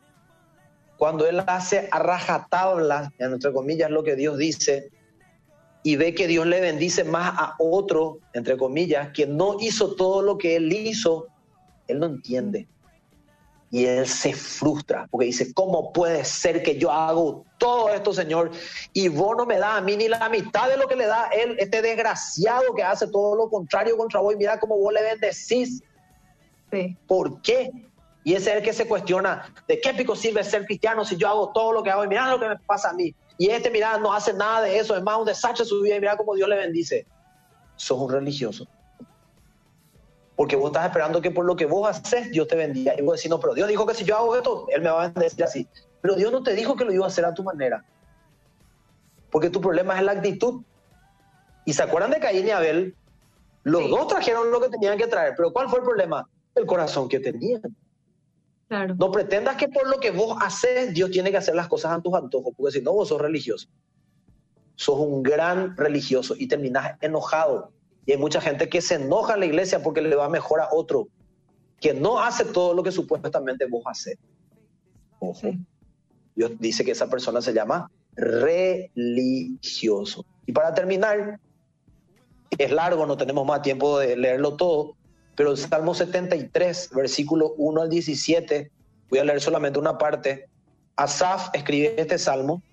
cuando 0.98 1.28
él 1.28 1.44
hace 1.48 1.88
a 1.92 2.00
rajatabla, 2.00 3.12
entre 3.20 3.52
comillas, 3.54 3.90
lo 3.92 4.04
que 4.04 4.16
Dios 4.16 4.38
dice, 4.38 4.90
y 5.84 5.98
ve 5.98 6.16
que 6.16 6.28
Dios 6.28 6.48
le 6.48 6.62
bendice 6.62 7.04
más 7.04 7.34
a 7.38 7.56
otro, 7.60 8.20
entre 8.34 8.58
comillas, 8.58 9.10
que 9.12 9.28
no 9.28 9.58
hizo 9.60 9.96
todo 9.96 10.22
lo 10.22 10.38
que 10.38 10.56
él 10.56 10.72
hizo, 10.74 11.28
él 11.88 12.00
no 12.00 12.08
entiende 12.08 12.68
y 13.76 13.86
él 13.86 14.08
se 14.08 14.34
frustra 14.34 15.06
porque 15.12 15.28
dice, 15.28 15.54
¿cómo 15.54 15.92
puede 15.92 16.24
ser 16.24 16.64
que 16.64 16.78
yo 16.78 16.92
hago 16.92 17.44
todo 17.58 17.90
esto, 17.90 18.14
Señor? 18.14 18.52
Y 18.94 19.10
vos 19.10 19.36
no 19.36 19.46
me 19.46 19.58
das 19.58 19.78
a 19.78 19.82
mí 19.82 19.98
ni 19.98 20.08
la 20.08 20.30
mitad 20.30 20.70
de 20.70 20.78
lo 20.78 20.88
que 20.88 20.96
le 20.96 21.06
da 21.06 21.28
él, 21.28 21.58
este 21.60 21.82
desgraciado 21.82 22.74
que 22.74 22.84
hace 22.84 23.08
todo 23.08 23.36
lo 23.36 23.50
contrario 23.50 23.98
contra 23.98 24.22
vos 24.22 24.34
y 24.34 24.38
mira 24.38 24.60
cómo 24.62 24.78
vos 24.78 24.94
le 24.94 25.02
bendecís. 25.04 25.84
Sí. 26.72 26.98
¿Por 27.06 27.42
qué? 27.42 27.70
Y 28.26 28.34
ese 28.34 28.50
es 28.50 28.58
el 28.58 28.64
que 28.64 28.74
se 28.74 28.88
cuestiona, 28.88 29.54
¿de 29.68 29.80
qué 29.80 29.94
pico 29.94 30.16
sirve 30.16 30.44
ser 30.44 30.66
cristiano 30.66 31.06
si 31.06 31.16
yo 31.16 31.28
hago 31.28 31.52
todo 31.54 31.72
lo 31.72 31.84
que 31.84 31.92
hago 31.92 32.04
y 32.04 32.08
mira 32.08 32.32
lo 32.32 32.40
que 32.40 32.50
me 32.50 32.58
pasa 32.58 32.90
a 32.90 32.94
mí? 32.94 33.14
Y 33.38 33.52
este, 33.52 33.70
mira, 33.70 34.00
no 34.00 34.12
hace 34.12 34.34
nada 34.34 34.62
de 34.62 34.80
eso, 34.80 34.98
es 34.98 35.04
más 35.04 35.20
un 35.20 35.26
desastre 35.26 35.64
su 35.64 35.80
vida 35.82 35.98
y 35.98 36.00
mira 36.00 36.18
cómo 36.18 36.34
Dios 36.34 36.50
le 36.50 36.56
bendice. 36.56 37.06
Sos 37.76 38.00
un 38.00 38.12
religioso. 38.12 38.68
Porque 40.36 40.56
vos 40.56 40.72
estás 40.72 40.88
esperando 40.88 41.22
que 41.22 41.30
por 41.30 41.46
lo 41.46 41.56
que 41.56 41.68
vos 41.68 41.88
haces, 41.88 42.32
Dios 42.32 42.48
te 42.48 42.56
bendiga. 42.56 42.96
Y 42.98 43.04
vos 43.04 43.18
decís, 43.18 43.30
no, 43.30 43.40
pero 43.40 43.54
Dios 43.54 43.68
dijo 43.68 43.86
que 43.86 43.94
si 43.94 44.04
yo 44.04 44.18
hago 44.18 44.36
esto, 44.36 44.66
Él 44.70 44.82
me 44.82 44.90
va 44.90 45.04
a 45.04 45.08
bendecir 45.10 45.44
así. 45.44 45.68
Pero 46.02 46.16
Dios 46.16 46.32
no 46.32 46.42
te 46.42 46.56
dijo 46.56 46.76
que 46.76 46.84
lo 46.84 46.92
iba 46.92 47.06
a 47.06 47.10
hacer 47.10 47.26
a 47.26 47.34
tu 47.36 47.44
manera. 47.44 47.86
Porque 49.30 49.52
tu 49.52 49.62
problema 49.62 49.96
es 49.98 50.04
la 50.04 50.14
actitud. 50.14 50.64
Y 51.64 51.74
se 51.74 51.84
acuerdan 51.84 52.10
de 52.10 52.20
Caín 52.20 52.48
y 52.48 52.50
Abel, 52.50 52.96
los 53.62 53.88
dos 53.88 54.08
trajeron 54.08 54.50
lo 54.50 54.60
que 54.62 54.70
tenían 54.70 54.98
que 54.98 55.06
traer. 55.06 55.36
Pero 55.38 55.54
¿cuál 55.54 55.70
fue 55.70 55.78
el 55.78 55.86
problema? 55.86 56.28
El 56.56 56.66
corazón 56.66 57.08
que 57.08 57.20
tenían. 57.20 57.62
No 58.70 59.12
pretendas 59.12 59.58
que 59.58 59.68
por 59.68 59.88
lo 59.88 60.00
que 60.00 60.12
vos 60.12 60.38
haces, 60.42 60.94
Dios 60.94 61.12
tiene 61.12 61.32
que 61.32 61.38
hacer 61.38 61.56
las 61.56 61.68
cosas 61.68 61.92
a 61.92 62.02
tus 62.02 62.14
antojos, 62.14 62.54
porque 62.58 62.80
si 62.80 62.84
no, 62.84 62.94
vos 62.94 63.10
sos 63.10 63.22
religioso. 63.22 63.68
Sos 64.76 65.00
un 65.00 65.22
gran 65.22 65.78
religioso 65.78 66.36
y 66.38 66.48
terminás 66.48 66.98
enojado. 67.02 67.72
Y 68.06 68.14
hay 68.14 68.18
mucha 68.18 68.42
gente 68.42 68.68
que 68.68 68.82
se 68.82 68.96
enoja 68.96 69.36
en 69.36 69.42
la 69.42 69.46
iglesia 69.46 69.84
porque 69.84 70.02
le 70.02 70.16
va 70.16 70.30
mejor 70.30 70.62
a 70.62 70.70
otro, 70.72 71.08
que 71.80 71.94
no 71.94 72.20
hace 72.20 72.46
todo 72.46 72.74
lo 72.74 72.84
que 72.84 72.92
supuestamente 72.92 73.68
vos 73.68 73.84
haces. 73.86 74.18
Ojo. 75.20 75.52
Dios 76.36 76.52
dice 76.60 76.84
que 76.84 76.92
esa 76.92 77.10
persona 77.10 77.42
se 77.42 77.54
llama 77.54 77.90
religioso. 78.16 80.26
Y 80.46 80.52
para 80.52 80.74
terminar, 80.74 81.40
es 82.58 82.72
largo, 82.72 83.06
no 83.06 83.18
tenemos 83.18 83.46
más 83.46 83.62
tiempo 83.62 84.00
de 84.00 84.18
leerlo 84.18 84.56
todo, 84.56 84.96
pero 85.36 85.52
el 85.52 85.58
Salmo 85.58 85.94
73, 85.94 86.92
versículo 86.96 87.54
1 87.58 87.82
al 87.82 87.90
17, 87.90 88.72
voy 89.10 89.20
a 89.20 89.26
leer 89.26 89.42
solamente 89.42 89.80
una 89.80 89.98
parte. 89.98 90.48
Asaf 90.96 91.50
escribe 91.54 91.94
este 91.98 92.18
salmo 92.18 92.64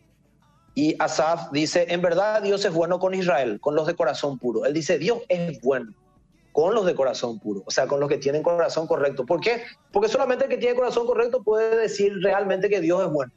y 0.74 0.94
Asaf 1.00 1.50
dice, 1.50 1.86
en 1.88 2.00
verdad 2.00 2.42
Dios 2.42 2.64
es 2.64 2.72
bueno 2.72 3.00
con 3.00 3.14
Israel, 3.14 3.58
con 3.60 3.74
los 3.74 3.86
de 3.86 3.96
corazón 3.96 4.38
puro. 4.38 4.64
Él 4.64 4.72
dice, 4.72 4.98
Dios 4.98 5.18
es 5.28 5.60
bueno 5.60 5.92
con 6.52 6.74
los 6.74 6.86
de 6.86 6.94
corazón 6.94 7.40
puro, 7.40 7.62
o 7.66 7.70
sea, 7.70 7.86
con 7.86 7.98
los 7.98 8.08
que 8.08 8.18
tienen 8.18 8.42
corazón 8.42 8.86
correcto. 8.86 9.26
¿Por 9.26 9.40
qué? 9.40 9.62
Porque 9.90 10.08
solamente 10.08 10.44
el 10.44 10.50
que 10.50 10.58
tiene 10.58 10.76
corazón 10.76 11.06
correcto 11.06 11.42
puede 11.42 11.76
decir 11.76 12.12
realmente 12.22 12.68
que 12.68 12.80
Dios 12.80 13.02
es 13.02 13.10
bueno. 13.10 13.32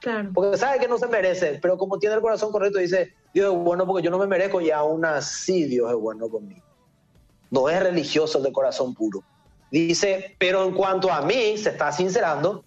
Claro. 0.00 0.30
Porque 0.32 0.56
sabe 0.56 0.78
que 0.78 0.88
no 0.88 0.98
se 0.98 1.06
merece, 1.06 1.58
pero 1.60 1.76
como 1.76 1.98
tiene 1.98 2.14
el 2.14 2.22
corazón 2.22 2.50
correcto 2.50 2.78
dice, 2.78 3.12
Dios 3.34 3.52
es 3.52 3.58
bueno 3.60 3.86
porque 3.86 4.02
yo 4.02 4.10
no 4.10 4.18
me 4.18 4.26
merezco 4.26 4.60
y 4.60 4.70
aún 4.70 5.04
así 5.04 5.64
Dios 5.64 5.90
es 5.90 5.96
bueno 5.96 6.28
conmigo 6.28 6.71
no 7.52 7.68
es 7.68 7.80
religioso 7.80 8.40
de 8.40 8.50
corazón 8.50 8.94
puro. 8.94 9.22
Dice, 9.70 10.34
pero 10.38 10.64
en 10.64 10.74
cuanto 10.74 11.12
a 11.12 11.20
mí, 11.20 11.56
se 11.58 11.68
está 11.68 11.92
sincerando, 11.92 12.64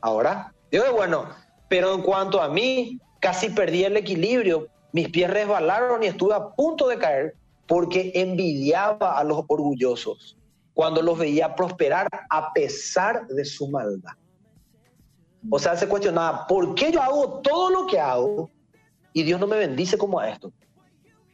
ahora, 0.00 0.54
digo, 0.70 0.84
bueno, 0.94 1.28
pero 1.68 1.94
en 1.94 2.02
cuanto 2.02 2.40
a 2.40 2.48
mí, 2.48 2.98
casi 3.20 3.50
perdí 3.50 3.84
el 3.84 3.96
equilibrio, 3.96 4.68
mis 4.92 5.10
pies 5.10 5.30
resbalaron 5.30 6.02
y 6.02 6.06
estuve 6.06 6.34
a 6.34 6.48
punto 6.48 6.88
de 6.88 6.98
caer 6.98 7.34
porque 7.68 8.10
envidiaba 8.14 9.18
a 9.18 9.22
los 9.22 9.44
orgullosos 9.48 10.38
cuando 10.72 11.02
los 11.02 11.18
veía 11.18 11.54
prosperar 11.54 12.08
a 12.30 12.52
pesar 12.54 13.26
de 13.26 13.44
su 13.44 13.68
maldad. 13.68 14.12
O 15.50 15.58
sea, 15.58 15.76
se 15.76 15.86
cuestionaba, 15.86 16.46
¿por 16.46 16.74
qué 16.74 16.90
yo 16.90 17.02
hago 17.02 17.40
todo 17.40 17.70
lo 17.70 17.86
que 17.86 18.00
hago 18.00 18.50
y 19.12 19.22
Dios 19.24 19.38
no 19.38 19.46
me 19.46 19.58
bendice 19.58 19.98
como 19.98 20.18
a 20.18 20.30
esto? 20.30 20.52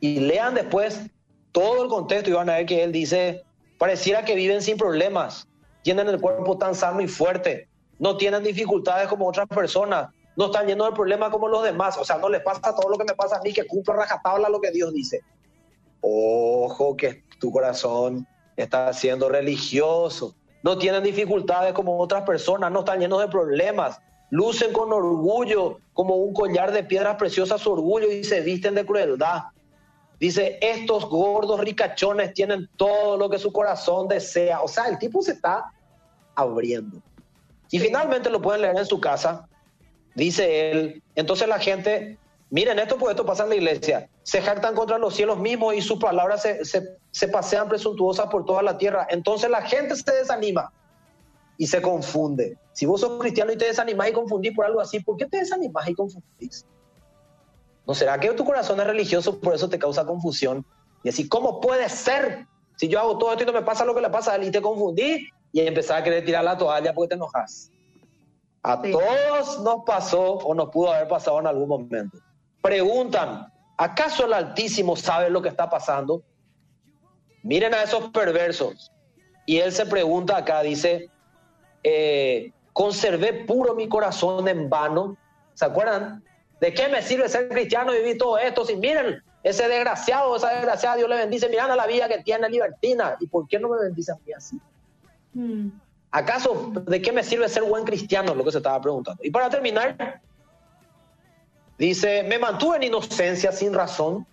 Y 0.00 0.18
lean 0.18 0.54
después 0.54 1.08
todo 1.52 1.84
el 1.84 1.88
contexto 1.88 2.30
y 2.30 2.32
van 2.32 2.50
a 2.50 2.56
ver 2.56 2.66
que 2.66 2.82
él 2.82 2.92
dice, 2.92 3.44
pareciera 3.78 4.24
que 4.24 4.34
viven 4.34 4.62
sin 4.62 4.76
problemas, 4.76 5.46
tienen 5.82 6.08
el 6.08 6.20
cuerpo 6.20 6.58
tan 6.58 6.74
sano 6.74 7.00
y 7.00 7.08
fuerte, 7.08 7.68
no 7.98 8.16
tienen 8.16 8.42
dificultades 8.42 9.08
como 9.08 9.28
otras 9.28 9.46
personas, 9.46 10.08
no 10.36 10.46
están 10.46 10.66
llenos 10.66 10.88
de 10.88 10.96
problemas 10.96 11.30
como 11.30 11.48
los 11.48 11.62
demás, 11.62 11.98
o 11.98 12.04
sea, 12.04 12.16
no 12.16 12.28
les 12.28 12.40
pasa 12.42 12.74
todo 12.74 12.88
lo 12.88 12.96
que 12.96 13.04
me 13.04 13.14
pasa 13.14 13.36
a 13.36 13.42
mí, 13.42 13.52
que 13.52 13.66
cumplo 13.66 13.94
rajatabla 13.94 14.48
lo 14.48 14.60
que 14.60 14.70
Dios 14.70 14.92
dice. 14.92 15.20
Ojo 16.00 16.96
que 16.96 17.22
tu 17.38 17.52
corazón 17.52 18.26
está 18.56 18.92
siendo 18.92 19.28
religioso, 19.28 20.34
no 20.62 20.78
tienen 20.78 21.02
dificultades 21.02 21.74
como 21.74 21.98
otras 21.98 22.22
personas, 22.22 22.72
no 22.72 22.80
están 22.80 23.00
llenos 23.00 23.20
de 23.20 23.28
problemas, 23.28 24.00
lucen 24.30 24.72
con 24.72 24.92
orgullo 24.92 25.78
como 25.92 26.16
un 26.16 26.32
collar 26.32 26.72
de 26.72 26.84
piedras 26.84 27.16
preciosas 27.16 27.60
su 27.60 27.72
orgullo 27.72 28.10
y 28.10 28.24
se 28.24 28.40
visten 28.40 28.74
de 28.74 28.86
crueldad. 28.86 29.42
Dice, 30.22 30.56
estos 30.60 31.08
gordos 31.08 31.58
ricachones 31.58 32.32
tienen 32.32 32.70
todo 32.76 33.16
lo 33.16 33.28
que 33.28 33.40
su 33.40 33.52
corazón 33.52 34.06
desea. 34.06 34.60
O 34.60 34.68
sea, 34.68 34.84
el 34.84 34.96
tipo 34.96 35.20
se 35.20 35.32
está 35.32 35.72
abriendo. 36.36 36.98
Y 37.72 37.80
finalmente 37.80 38.30
lo 38.30 38.40
pueden 38.40 38.62
leer 38.62 38.78
en 38.78 38.86
su 38.86 39.00
casa. 39.00 39.48
Dice 40.14 40.70
él, 40.70 41.02
entonces 41.16 41.48
la 41.48 41.58
gente, 41.58 42.18
miren 42.50 42.78
esto, 42.78 42.98
pues 42.98 43.10
esto 43.10 43.26
pasa 43.26 43.42
en 43.42 43.48
la 43.48 43.56
iglesia, 43.56 44.08
se 44.22 44.40
jactan 44.40 44.76
contra 44.76 44.96
los 44.96 45.12
cielos 45.12 45.40
mismos 45.40 45.74
y 45.74 45.82
sus 45.82 45.98
palabras 45.98 46.42
se, 46.42 46.64
se 46.64 47.28
pasean 47.28 47.68
presuntuosas 47.68 48.28
por 48.28 48.44
toda 48.44 48.62
la 48.62 48.78
tierra. 48.78 49.08
Entonces 49.10 49.50
la 49.50 49.62
gente 49.62 49.96
se 49.96 50.12
desanima 50.12 50.72
y 51.58 51.66
se 51.66 51.82
confunde. 51.82 52.56
Si 52.74 52.86
vos 52.86 53.00
sos 53.00 53.18
cristiano 53.20 53.50
y 53.50 53.58
te 53.58 53.64
desanimas 53.64 54.08
y 54.08 54.12
confundís 54.12 54.54
por 54.54 54.66
algo 54.66 54.80
así, 54.80 55.00
¿por 55.00 55.16
qué 55.16 55.26
te 55.26 55.38
desanimas 55.38 55.88
y 55.88 55.94
confundís? 55.94 56.64
¿No 57.86 57.94
será 57.94 58.18
que 58.18 58.30
tu 58.32 58.44
corazón 58.44 58.80
es 58.80 58.86
religioso, 58.86 59.40
por 59.40 59.54
eso 59.54 59.68
te 59.68 59.78
causa 59.78 60.06
confusión? 60.06 60.64
Y 61.02 61.08
así, 61.08 61.28
¿cómo 61.28 61.60
puede 61.60 61.88
ser? 61.88 62.46
Si 62.76 62.88
yo 62.88 63.00
hago 63.00 63.18
todo 63.18 63.32
esto 63.32 63.42
y 63.42 63.46
no 63.46 63.52
me 63.52 63.62
pasa 63.62 63.84
lo 63.84 63.94
que 63.94 64.00
le 64.00 64.10
pasa 64.10 64.32
a 64.32 64.36
él 64.36 64.44
y 64.44 64.50
te 64.50 64.62
confundí 64.62 65.28
y 65.52 65.60
empezar 65.60 66.00
a 66.00 66.04
querer 66.04 66.24
tirar 66.24 66.44
la 66.44 66.56
toalla 66.56 66.94
porque 66.94 67.08
te 67.08 67.14
enojas. 67.16 67.70
A 68.62 68.80
todos 68.80 69.60
nos 69.62 69.84
pasó 69.84 70.34
o 70.34 70.54
nos 70.54 70.70
pudo 70.70 70.92
haber 70.92 71.08
pasado 71.08 71.40
en 71.40 71.48
algún 71.48 71.68
momento. 71.68 72.18
Preguntan, 72.62 73.52
¿acaso 73.76 74.24
el 74.26 74.32
Altísimo 74.32 74.94
sabe 74.94 75.30
lo 75.30 75.42
que 75.42 75.48
está 75.48 75.68
pasando? 75.68 76.22
Miren 77.42 77.74
a 77.74 77.82
esos 77.82 78.10
perversos. 78.10 78.92
Y 79.46 79.58
él 79.58 79.72
se 79.72 79.84
pregunta 79.86 80.36
acá, 80.36 80.62
dice, 80.62 81.10
eh, 81.82 82.52
conservé 82.72 83.44
puro 83.44 83.74
mi 83.74 83.88
corazón 83.88 84.46
en 84.46 84.70
vano. 84.70 85.16
¿Se 85.54 85.64
acuerdan? 85.64 86.22
¿De 86.62 86.72
qué 86.72 86.86
me 86.86 87.02
sirve 87.02 87.28
ser 87.28 87.48
cristiano 87.48 87.92
y 87.92 87.98
vivir 87.98 88.18
todo 88.18 88.38
esto? 88.38 88.64
Si 88.64 88.76
miren, 88.76 89.20
ese 89.42 89.66
desgraciado, 89.66 90.36
esa 90.36 90.50
desgraciada, 90.50 90.94
Dios 90.94 91.08
le 91.08 91.16
bendice, 91.16 91.48
mirando 91.48 91.74
la 91.74 91.88
vida 91.88 92.06
que 92.06 92.22
tiene 92.22 92.48
libertina. 92.48 93.16
¿Y 93.18 93.26
por 93.26 93.48
qué 93.48 93.58
no 93.58 93.68
me 93.68 93.80
bendice 93.80 94.12
a 94.12 94.14
mí 94.24 94.32
así? 94.32 94.60
Hmm. 95.34 95.70
¿Acaso 96.12 96.70
de 96.72 97.02
qué 97.02 97.10
me 97.10 97.24
sirve 97.24 97.48
ser 97.48 97.64
buen 97.64 97.82
cristiano? 97.82 98.32
Lo 98.32 98.44
que 98.44 98.52
se 98.52 98.58
estaba 98.58 98.80
preguntando. 98.80 99.20
Y 99.24 99.30
para 99.32 99.50
terminar, 99.50 100.20
dice, 101.78 102.22
me 102.22 102.38
mantuve 102.38 102.76
en 102.76 102.84
inocencia 102.84 103.50
sin 103.50 103.74
razón. 103.74 104.24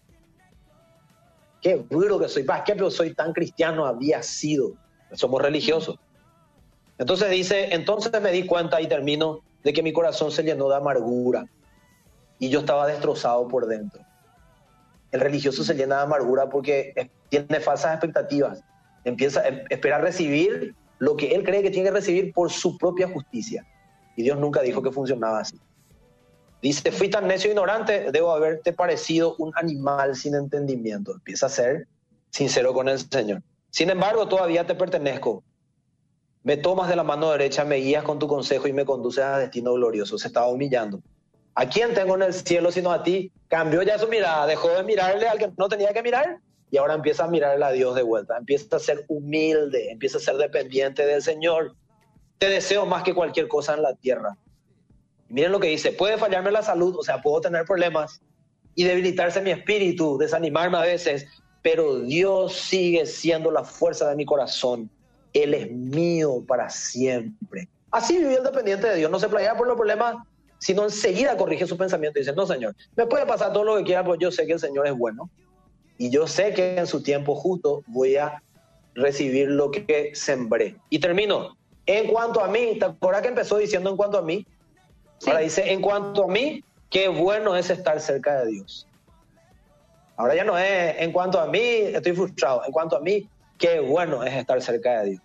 Qué 1.64 1.84
duro 1.90 2.20
que 2.20 2.30
soy. 2.30 2.44
¿Para 2.44 2.64
qué 2.64 2.78
soy 2.92 3.16
tan 3.16 3.34
cristiano 3.34 3.88
había 3.88 4.22
sido? 4.22 4.74
Somos 5.14 5.42
religiosos. 5.42 5.98
Entonces 7.00 7.32
dice, 7.32 7.74
entonces 7.74 8.12
me 8.22 8.32
di 8.32 8.46
cuenta 8.46 8.80
y 8.80 8.88
termino 8.88 9.40
de 9.64 9.74
que 9.74 9.82
mi 9.82 9.92
corazón 9.92 10.30
se 10.30 10.44
llenó 10.44 10.70
de 10.70 10.76
amargura 10.76 11.48
y 12.40 12.50
yo 12.50 12.62
estaba 12.62 12.88
destrozado 12.88 13.48
por 13.48 13.68
dentro. 13.68 14.02
El 15.12 15.20
religioso 15.20 15.64
se 15.64 15.76
llena 15.76 15.98
de 15.98 16.04
amargura 16.04 16.50
porque 16.50 17.12
tiene 17.30 17.60
falsas 17.60 17.94
expectativas. 17.94 18.64
Empieza 19.04 19.42
a 19.42 19.48
esperar 19.70 20.02
recibir 20.02 20.76
lo 21.00 21.16
que 21.16 21.34
él 21.34 21.44
cree 21.44 21.62
que 21.62 21.72
tiene 21.72 21.90
que 21.90 21.96
recibir 21.96 22.34
por 22.34 22.52
su 22.52 22.78
propia 22.78 23.08
justicia. 23.08 23.66
Y 24.16 24.24
Dios 24.24 24.38
nunca 24.38 24.62
dijo 24.62 24.82
que 24.82 24.92
funcionaba 24.92 25.40
así. 25.40 25.60
Dice, 26.62 26.92
fui 26.92 27.10
tan 27.10 27.28
necio 27.28 27.50
e 27.50 27.54
ignorante, 27.54 28.12
debo 28.12 28.32
haberte 28.32 28.74
parecido 28.74 29.36
un 29.38 29.52
animal 29.56 30.16
sin 30.16 30.36
entendimiento. 30.36 31.14
Empieza 31.14 31.46
a 31.46 31.50
ser 31.50 31.88
sincero 32.30 32.74
con 32.74 32.90
el 32.90 33.00
Señor. 33.00 33.42
Sin 33.70 33.90
embargo, 33.90 34.28
todavía 34.28 34.68
te 34.68 34.76
pertenezco. 34.76 35.44
Me 36.44 36.58
tomas 36.58 36.90
de 36.90 36.96
la 36.96 37.04
mano 37.04 37.32
derecha, 37.32 37.64
me 37.64 37.78
guías 37.78 38.04
con 38.04 38.20
tu 38.20 38.28
consejo 38.28 38.68
y 38.68 38.74
me 38.74 38.86
conduces 38.86 39.24
a 39.24 39.38
destino 39.38 39.74
glorioso. 39.74 40.18
Se 40.18 40.28
estaba 40.28 40.48
humillando. 40.48 41.02
¿A 41.60 41.68
quién 41.68 41.94
tengo 41.94 42.16
en 42.16 42.22
el 42.22 42.34
cielo 42.34 42.72
sino 42.72 42.90
a 42.90 43.04
ti? 43.04 43.34
Cambió 43.50 43.84
ya 43.84 44.00
su 44.00 44.08
mirada, 44.08 44.48
dejó 44.48 44.70
de 44.70 44.82
mirarle 44.82 45.28
al 45.28 45.38
que 45.38 45.52
no 45.58 45.68
tenía 45.68 45.92
que 45.92 46.02
mirar 46.02 46.40
y 46.72 46.78
ahora 46.78 46.94
empieza 46.94 47.26
a 47.26 47.28
mirarle 47.28 47.66
a 47.66 47.72
Dios 47.72 47.96
de 47.96 48.02
vuelta. 48.02 48.38
Empieza 48.38 48.78
a 48.78 48.80
ser 48.80 49.04
humilde, 49.10 49.92
empieza 49.92 50.20
a 50.20 50.22
ser 50.22 50.38
dependiente 50.38 51.06
del 51.06 51.22
Señor. 51.22 51.76
Te 52.38 52.48
deseo 52.48 52.86
más 52.86 53.04
que 53.04 53.14
cualquier 53.14 53.50
cosa 53.50 53.74
en 53.74 53.82
la 53.82 53.94
tierra. 53.94 54.38
miren 55.28 55.52
lo 55.52 55.60
que 55.60 55.68
dice, 55.68 55.92
puede 55.92 56.18
fallarme 56.18 56.50
la 56.50 56.62
salud, 56.62 56.96
o 56.98 57.04
sea, 57.04 57.22
puedo 57.22 57.42
tener 57.42 57.66
problemas 57.66 58.22
y 58.74 58.86
debilitarse 58.86 59.42
mi 59.42 59.52
espíritu, 59.52 60.18
desanimarme 60.18 60.78
a 60.78 60.84
veces, 60.84 61.28
pero 61.62 62.00
Dios 62.00 62.54
sigue 62.54 63.06
siendo 63.06 63.52
la 63.52 63.66
fuerza 63.66 64.10
de 64.10 64.16
mi 64.16 64.24
corazón. 64.24 64.90
Él 65.34 65.54
es 65.54 65.70
mío 65.70 66.42
para 66.48 66.70
siempre. 66.70 67.68
Así 67.92 68.18
vivió 68.18 68.38
el 68.38 68.46
dependiente 68.46 68.88
de 68.88 68.96
Dios, 68.96 69.12
no 69.12 69.20
se 69.20 69.28
playaba 69.28 69.58
por 69.58 69.68
los 69.68 69.76
problemas 69.76 70.16
sino 70.60 70.84
enseguida 70.84 71.36
corrige 71.38 71.66
su 71.66 71.78
pensamiento 71.78 72.20
y 72.20 72.22
dice, 72.22 72.36
no, 72.36 72.46
Señor, 72.46 72.76
me 72.96 73.08
puede 73.08 73.26
pasar 73.26 73.52
todo 73.54 73.64
lo 73.64 73.78
que 73.78 73.84
quiera, 73.84 74.04
porque 74.04 74.24
yo 74.24 74.32
sé 74.32 74.46
que 74.46 74.54
el 74.54 74.60
Señor 74.60 74.88
es 74.88 74.94
bueno 74.94 75.30
y 75.98 76.10
yo 76.10 76.28
sé 76.28 76.54
que 76.54 76.78
en 76.78 76.88
su 76.88 77.02
tiempo 77.02 77.36
justo 77.36 77.84
voy 77.88 78.16
a 78.18 78.42
recibir 78.96 79.50
lo 79.50 79.72
que 79.72 80.12
sembré. 80.14 80.76
Y 80.90 81.00
termino. 81.00 81.58
En 81.86 82.08
cuanto 82.08 82.42
a 82.44 82.48
mí, 82.48 82.78
¿te 82.78 82.86
acuerdas 82.86 83.22
que 83.22 83.30
empezó 83.30 83.58
diciendo 83.58 83.90
en 83.90 83.98
cuanto 83.98 84.18
a 84.18 84.22
mí? 84.22 84.46
Ahora 85.26 85.40
dice, 85.40 85.72
en 85.72 85.82
cuanto 85.82 86.26
a 86.26 86.28
mí, 86.28 86.64
qué 86.90 87.08
bueno 87.08 87.56
es 87.56 87.70
estar 87.70 88.00
cerca 88.00 88.42
de 88.42 88.52
Dios. 88.52 88.88
Ahora 90.16 90.36
ya 90.36 90.44
no 90.44 90.58
es, 90.58 90.96
en 91.00 91.12
cuanto 91.12 91.40
a 91.40 91.48
mí, 91.48 91.60
estoy 91.60 92.14
frustrado. 92.14 92.64
En 92.66 92.72
cuanto 92.72 92.96
a 92.96 93.00
mí, 93.00 93.28
qué 93.58 93.80
bueno 93.80 94.24
es 94.24 94.34
estar 94.34 94.62
cerca 94.62 95.02
de 95.02 95.12
Dios. 95.12 95.22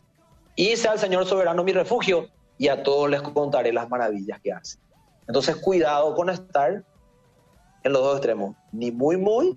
Y 0.56 0.76
sea 0.76 0.94
el 0.94 0.98
Señor 0.98 1.26
soberano 1.26 1.62
mi 1.64 1.72
refugio 1.72 2.28
y 2.58 2.68
a 2.68 2.82
todos 2.82 3.10
les 3.10 3.20
contaré 3.22 3.72
las 3.72 3.88
maravillas 3.88 4.40
que 4.40 4.52
hace. 4.52 4.78
Entonces, 5.26 5.56
cuidado 5.56 6.14
con 6.14 6.30
estar 6.30 6.84
en 7.82 7.92
los 7.92 8.02
dos 8.02 8.16
extremos, 8.16 8.56
ni 8.72 8.90
muy, 8.90 9.16
muy, 9.16 9.56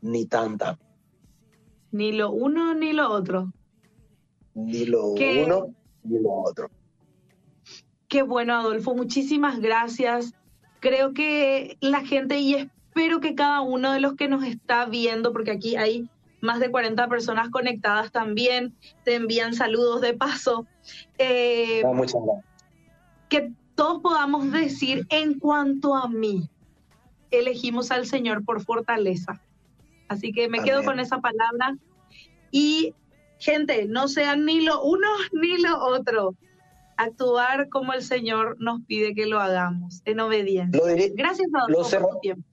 ni 0.00 0.26
tan, 0.26 0.58
tan. 0.58 0.78
Ni 1.90 2.12
lo 2.12 2.30
uno 2.30 2.74
ni 2.74 2.92
lo 2.92 3.10
otro. 3.10 3.52
Ni 4.54 4.84
lo 4.86 5.08
uno 5.08 5.74
ni 6.04 6.18
lo 6.20 6.32
otro. 6.32 6.70
Qué 8.08 8.22
bueno, 8.22 8.54
Adolfo, 8.54 8.94
muchísimas 8.94 9.60
gracias. 9.60 10.34
Creo 10.80 11.14
que 11.14 11.76
la 11.80 12.04
gente, 12.04 12.38
y 12.40 12.54
espero 12.54 13.20
que 13.20 13.34
cada 13.34 13.60
uno 13.60 13.92
de 13.92 14.00
los 14.00 14.14
que 14.14 14.28
nos 14.28 14.44
está 14.44 14.84
viendo, 14.86 15.32
porque 15.32 15.52
aquí 15.52 15.76
hay 15.76 16.08
más 16.40 16.60
de 16.60 16.70
40 16.70 17.08
personas 17.08 17.48
conectadas 17.50 18.10
también, 18.10 18.74
te 19.04 19.14
envían 19.14 19.54
saludos 19.54 20.00
de 20.00 20.12
paso. 20.12 20.66
Eh, 21.16 21.82
muchas 21.84 22.20
gracias. 22.22 22.44
Que 23.28 23.52
todos 23.82 24.00
podamos 24.00 24.52
decir, 24.52 25.08
en 25.10 25.40
cuanto 25.40 25.96
a 25.96 26.08
mí, 26.08 26.48
elegimos 27.32 27.90
al 27.90 28.06
Señor 28.06 28.44
por 28.44 28.62
fortaleza. 28.62 29.42
Así 30.06 30.32
que 30.32 30.48
me 30.48 30.62
quedo 30.62 30.84
con 30.84 31.00
esa 31.00 31.18
palabra. 31.18 31.76
Y 32.52 32.94
gente, 33.40 33.86
no 33.86 34.06
sean 34.06 34.44
ni 34.44 34.60
lo 34.60 34.84
uno 34.84 35.08
ni 35.32 35.60
lo 35.60 35.84
otro. 35.84 36.36
Actuar 36.96 37.68
como 37.70 37.92
el 37.92 38.04
Señor 38.04 38.56
nos 38.60 38.82
pide 38.82 39.16
que 39.16 39.26
lo 39.26 39.40
hagamos, 39.40 40.00
en 40.04 40.20
obediencia. 40.20 40.80
Gracias 41.16 41.48
a 41.52 41.66
todos 41.66 41.92
por 41.92 42.10
tu 42.10 42.20
tiempo. 42.20 42.48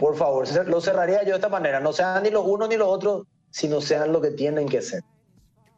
Por 0.00 0.16
favor, 0.16 0.48
lo 0.66 0.80
cerraría 0.80 1.22
yo 1.22 1.30
de 1.30 1.36
esta 1.36 1.48
manera. 1.48 1.78
No 1.78 1.92
sean 1.92 2.24
ni 2.24 2.30
lo 2.30 2.42
uno 2.42 2.66
ni 2.66 2.76
lo 2.76 2.88
otro, 2.88 3.28
sino 3.50 3.80
sean 3.80 4.10
lo 4.10 4.20
que 4.20 4.32
tienen 4.32 4.68
que 4.68 4.82
ser. 4.82 5.04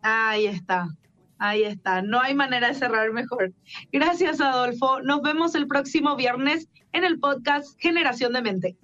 Ahí 0.01 0.47
está. 0.47 0.89
Ahí 1.43 1.63
está, 1.65 2.03
no 2.03 2.21
hay 2.21 2.35
manera 2.35 2.69
de 2.69 2.75
cerrar 2.75 3.11
mejor. 3.13 3.55
Gracias, 3.91 4.43
Adolfo. 4.43 5.01
Nos 5.01 5.23
vemos 5.23 5.55
el 5.55 5.67
próximo 5.67 6.15
viernes 6.15 6.69
en 6.93 7.03
el 7.03 7.19
podcast 7.19 7.81
Generación 7.81 8.35
de 8.35 8.43
Mente. 8.43 8.77